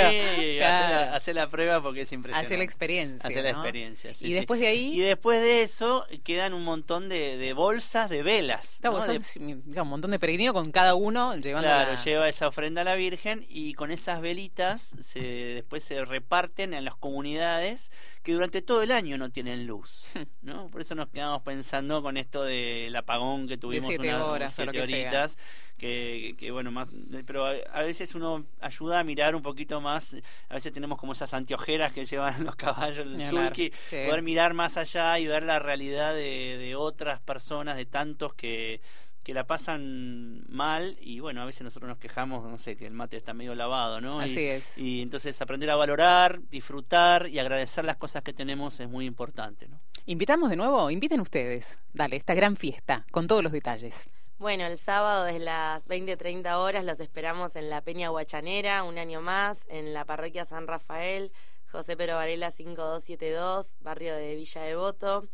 Hacer, 1.14 1.36
la, 1.36 1.50
prueba 1.50 1.82
porque 1.82 2.02
es 2.02 2.12
impresionante. 2.14 2.46
Hacer 2.46 2.58
la 2.58 2.64
experiencia. 2.64 3.28
Hacer 3.28 3.44
la 3.44 3.50
experiencia. 3.50 4.14
y 4.20 4.32
después 4.32 4.62
de 4.62 4.68
ahí. 4.68 4.94
Y 4.94 5.02
después 5.02 5.42
de 5.42 5.62
eso 5.62 6.06
quedan 6.24 6.54
un 6.54 6.64
montón 6.64 7.10
de, 7.10 7.54
bolsas 7.54 8.10
de 8.10 8.24
velas. 8.24 8.80
¿no? 8.82 8.94
un 8.94 9.88
montón 9.90 10.12
de 10.12 10.20
peregrinos 10.20 10.54
con 10.54 10.72
cada 10.72 10.96
uno 10.96 11.36
llevando. 11.36 11.68
Claro, 11.68 11.96
lleva 12.02 12.30
esa 12.30 12.48
ofrenda 12.48 12.82
a 12.82 12.86
la 12.86 12.96
Virgen 12.96 13.46
y 13.50 13.74
con 13.74 13.92
esas 13.92 14.22
velitas 14.22 14.96
se, 15.02 15.20
después 15.20 15.84
se 15.84 16.06
reparten 16.06 16.74
en 16.74 16.86
las 16.86 16.96
comunidades 16.96 17.92
que 18.24 18.34
durante 18.34 18.62
todo 18.62 18.84
el 18.84 18.92
año 18.92 19.17
no 19.18 19.30
tienen 19.30 19.68
luz, 19.68 20.06
¿no? 20.42 20.68
Por 20.70 20.82
eso 20.82 20.96
nos 20.96 21.10
quedamos 21.10 21.42
pensando 21.42 22.02
con 22.02 22.18
esto 22.18 22.44
del 22.44 22.96
apagón 22.96 23.48
que 23.48 23.58
tuvimos 23.58 23.88
siete 23.88 24.10
unas 24.10 24.22
horas, 24.22 24.56
siete 24.56 24.82
horitas, 24.82 25.38
que, 25.78 26.36
que, 26.38 26.52
bueno, 26.52 26.72
más, 26.72 26.92
pero 27.26 27.46
a, 27.46 27.82
veces 27.82 28.16
uno 28.16 28.46
ayuda 28.62 29.00
a 29.00 29.04
mirar 29.04 29.36
un 29.36 29.42
poquito 29.42 29.82
más, 29.82 30.16
a 30.50 30.54
veces 30.56 30.74
tenemos 30.74 30.98
como 30.98 31.14
esas 31.14 31.34
anteojeras 31.34 31.94
que 31.94 32.06
llevan 32.06 32.44
los 32.46 32.56
caballos 32.56 33.06
en 33.06 33.20
el 33.20 33.30
sulky, 33.30 33.72
poder 33.90 34.22
mirar 34.22 34.54
más 34.54 34.78
allá 34.78 35.20
y 35.20 35.28
ver 35.28 35.44
la 35.44 35.60
realidad 35.60 36.14
de, 36.14 36.58
de 36.58 36.76
otras 36.76 37.20
personas, 37.20 37.78
de 37.78 37.86
tantos 37.86 38.34
que 38.34 38.82
que 39.28 39.34
la 39.34 39.46
pasan 39.46 40.46
mal 40.48 40.98
y 41.02 41.20
bueno, 41.20 41.42
a 41.42 41.46
veces 41.46 41.64
nosotros 41.64 41.90
nos 41.90 41.98
quejamos, 41.98 42.50
no 42.50 42.58
sé, 42.58 42.78
que 42.78 42.88
el 42.88 42.94
mate 42.94 43.18
está 43.18 43.34
medio 43.34 43.56
lavado, 43.56 44.00
¿no? 44.00 44.22
Así 44.22 44.46
es. 44.46 44.78
Y 44.78 45.02
entonces 45.02 45.42
aprender 45.42 45.70
a 45.70 45.76
valorar, 45.76 46.40
disfrutar 46.50 47.28
y 47.28 47.38
agradecer 47.38 47.84
las 47.84 47.98
cosas 47.98 48.24
que 48.24 48.32
tenemos 48.32 48.80
es 48.80 48.88
muy 48.88 49.06
importante, 49.06 49.68
¿no? 49.68 49.82
Invitamos 50.06 50.50
de 50.50 50.56
nuevo, 50.56 50.90
inviten 50.90 51.20
ustedes, 51.20 51.78
dale, 51.92 52.16
esta 52.16 52.36
gran 52.36 52.56
fiesta, 52.56 53.06
con 53.12 53.28
todos 53.28 53.44
los 53.44 53.52
detalles. 53.52 54.08
Bueno, 54.40 54.66
el 54.66 54.78
sábado 54.78 55.26
desde 55.26 55.40
las 55.40 55.86
20-30 55.90 56.56
horas 56.56 56.86
los 56.86 57.02
esperamos 57.02 57.58
en 57.58 57.70
la 57.70 57.82
Peña 57.82 58.10
Huachanera, 58.10 58.84
un 58.84 58.98
año 58.98 59.20
más, 59.20 59.60
en 59.68 59.94
la 59.94 60.06
parroquia 60.06 60.46
San 60.46 60.68
Rafael, 60.68 61.34
José 61.70 61.98
Pero 61.98 62.16
Varela 62.16 62.50
5272, 62.50 63.76
barrio 63.82 64.16
de 64.16 64.36
Villa 64.38 64.62
Devoto. 64.62 65.28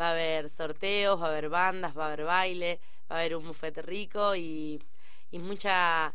Va 0.00 0.08
a 0.08 0.12
haber 0.12 0.48
sorteos, 0.48 1.20
va 1.20 1.26
a 1.26 1.30
haber 1.30 1.48
bandas, 1.50 1.98
va 1.98 2.04
a 2.04 2.06
haber 2.06 2.24
baile, 2.24 2.80
va 3.12 3.18
a 3.18 3.20
haber 3.20 3.36
un 3.36 3.46
bufete 3.46 3.82
rico 3.82 4.34
y, 4.34 4.80
mucha 5.32 6.14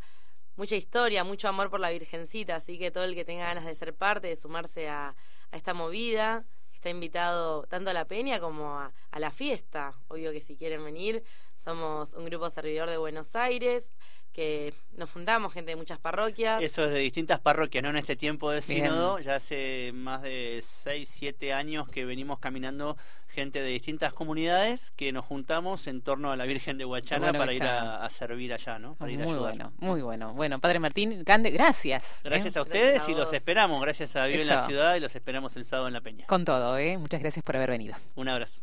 mucha 0.55 0.75
historia, 0.75 1.23
mucho 1.23 1.47
amor 1.47 1.69
por 1.69 1.79
la 1.79 1.91
Virgencita, 1.91 2.55
así 2.55 2.79
que 2.79 2.89
todo 2.89 3.03
el 3.03 3.13
que 3.13 3.23
tenga 3.23 3.45
ganas 3.45 3.65
de 3.65 3.75
ser 3.75 3.93
parte, 3.93 4.27
de 4.27 4.36
sumarse 4.36 4.89
a, 4.89 5.15
a 5.51 5.55
esta 5.55 5.75
movida, 5.75 6.45
está 6.73 6.89
invitado 6.89 7.63
tanto 7.67 7.91
a 7.91 7.93
la 7.93 8.05
peña 8.05 8.39
como 8.39 8.79
a, 8.79 8.91
a, 9.12 9.19
la 9.19 9.29
fiesta. 9.31 9.93
Obvio 10.07 10.31
que 10.31 10.41
si 10.41 10.57
quieren 10.57 10.83
venir, 10.83 11.23
somos 11.55 12.13
un 12.13 12.25
grupo 12.25 12.49
servidor 12.49 12.89
de 12.89 12.97
Buenos 12.97 13.36
Aires 13.36 13.91
que 14.38 14.76
nos 14.95 15.10
juntamos, 15.10 15.52
gente 15.52 15.71
de 15.71 15.76
muchas 15.76 15.97
parroquias. 15.97 16.62
Eso 16.62 16.86
es 16.86 16.91
de 16.91 17.00
distintas 17.00 17.39
parroquias, 17.39 17.84
¿no? 17.84 17.89
En 17.89 17.95
este 17.95 18.15
tiempo 18.15 18.52
de 18.52 18.62
sínodo, 18.62 19.17
ya 19.17 19.34
hace 19.34 19.91
más 19.95 20.21
de 20.21 20.60
6, 20.62 21.10
7 21.12 21.54
años 21.54 21.89
que 21.89 22.06
venimos 22.06 22.38
caminando 22.38 22.97
gente 23.30 23.63
de 23.63 23.69
distintas 23.69 24.13
comunidades 24.13 24.91
que 24.91 25.12
nos 25.12 25.26
juntamos 25.26 25.88
en 25.88 26.02
torno 26.02 26.32
a 26.32 26.36
la 26.36 26.45
Virgen 26.45 26.78
de 26.78 26.86
Huachana 26.86 27.34
para 27.34 27.52
ir 27.52 27.63
a, 27.63 28.08
servir 28.12 28.54
allá, 28.54 28.78
¿no? 28.78 28.93
Para 28.93 29.12
ir 29.12 29.17
muy 29.17 29.28
a 29.28 29.32
ayudar. 29.32 29.56
bueno, 29.56 29.73
muy 29.80 30.02
bueno. 30.04 30.34
Bueno, 30.36 30.60
Padre 30.60 30.78
Martín 30.78 31.23
Cande, 31.23 31.50
gracias. 31.50 32.19
¿eh? 32.19 32.21
Gracias 32.26 32.58
a 32.58 32.62
ustedes 32.62 33.10
y 33.10 33.15
los 33.15 33.34
esperamos. 33.34 33.82
Gracias 33.82 34.15
a 34.15 34.28
Vive 34.28 34.43
en 34.43 34.50
la 34.50 34.67
Ciudad 34.67 34.95
y 34.95 35.00
los 35.00 35.15
esperamos 35.15 35.56
el 35.56 35.65
sábado 35.65 35.88
en 35.88 35.95
La 35.95 36.02
Peña. 36.02 36.28
Con 36.28 36.45
todo, 36.45 36.78
¿eh? 36.78 36.95
Muchas 37.00 37.21
gracias 37.21 37.43
por 37.43 37.56
haber 37.56 37.71
venido. 37.71 37.95
Un 38.13 38.30
abrazo. 38.30 38.62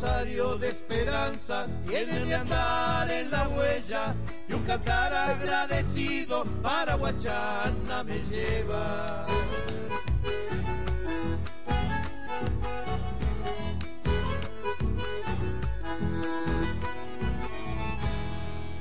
Rosario 0.00 0.56
de 0.56 0.70
esperanza 0.70 1.66
tiene 1.86 2.24
de 2.24 2.34
andar 2.34 3.10
en 3.10 3.30
la 3.30 3.46
huella 3.48 4.14
y 4.48 4.54
un 4.54 4.62
cantar 4.64 5.12
agradecido 5.12 6.44
para 6.62 6.94
Guachana 6.94 8.02
me 8.04 8.18
lleva. 8.20 9.26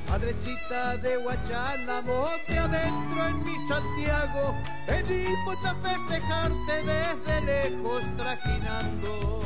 Madrecita 0.10 0.96
de 0.98 1.18
Guachana, 1.18 2.02
monte 2.02 2.58
adentro 2.58 3.28
en 3.28 3.44
mi 3.44 3.68
Santiago, 3.68 4.56
venimos 4.88 5.66
a 5.66 5.76
festejarte 5.76 6.84
desde 6.86 7.42
lejos 7.42 8.04
trajinando. 8.16 9.40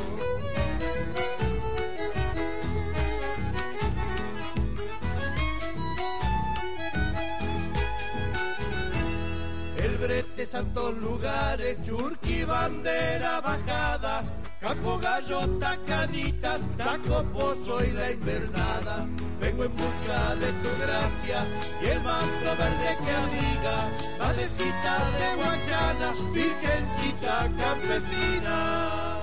Brete, 10.34 10.46
santos 10.46 10.96
lugares, 10.98 11.78
churqui, 11.82 12.44
bandera 12.44 13.40
bajada, 13.40 14.24
caco, 14.60 14.98
gallota, 14.98 15.78
canitas, 15.86 16.60
taco, 16.76 17.22
pozo 17.32 17.84
y 17.84 17.92
la 17.92 18.10
invernada. 18.10 19.06
Vengo 19.40 19.64
en 19.64 19.76
busca 19.76 20.34
de 20.36 20.52
tu 20.62 20.70
gracia 20.80 21.44
y 21.82 21.86
el 21.86 22.00
manto 22.02 22.56
verde 22.58 22.98
que 23.04 23.10
amiga, 23.10 23.88
madrecita 24.18 25.10
de 25.18 25.36
Guachana, 25.36 26.14
virgencita 26.32 27.50
campesina. 27.58 29.13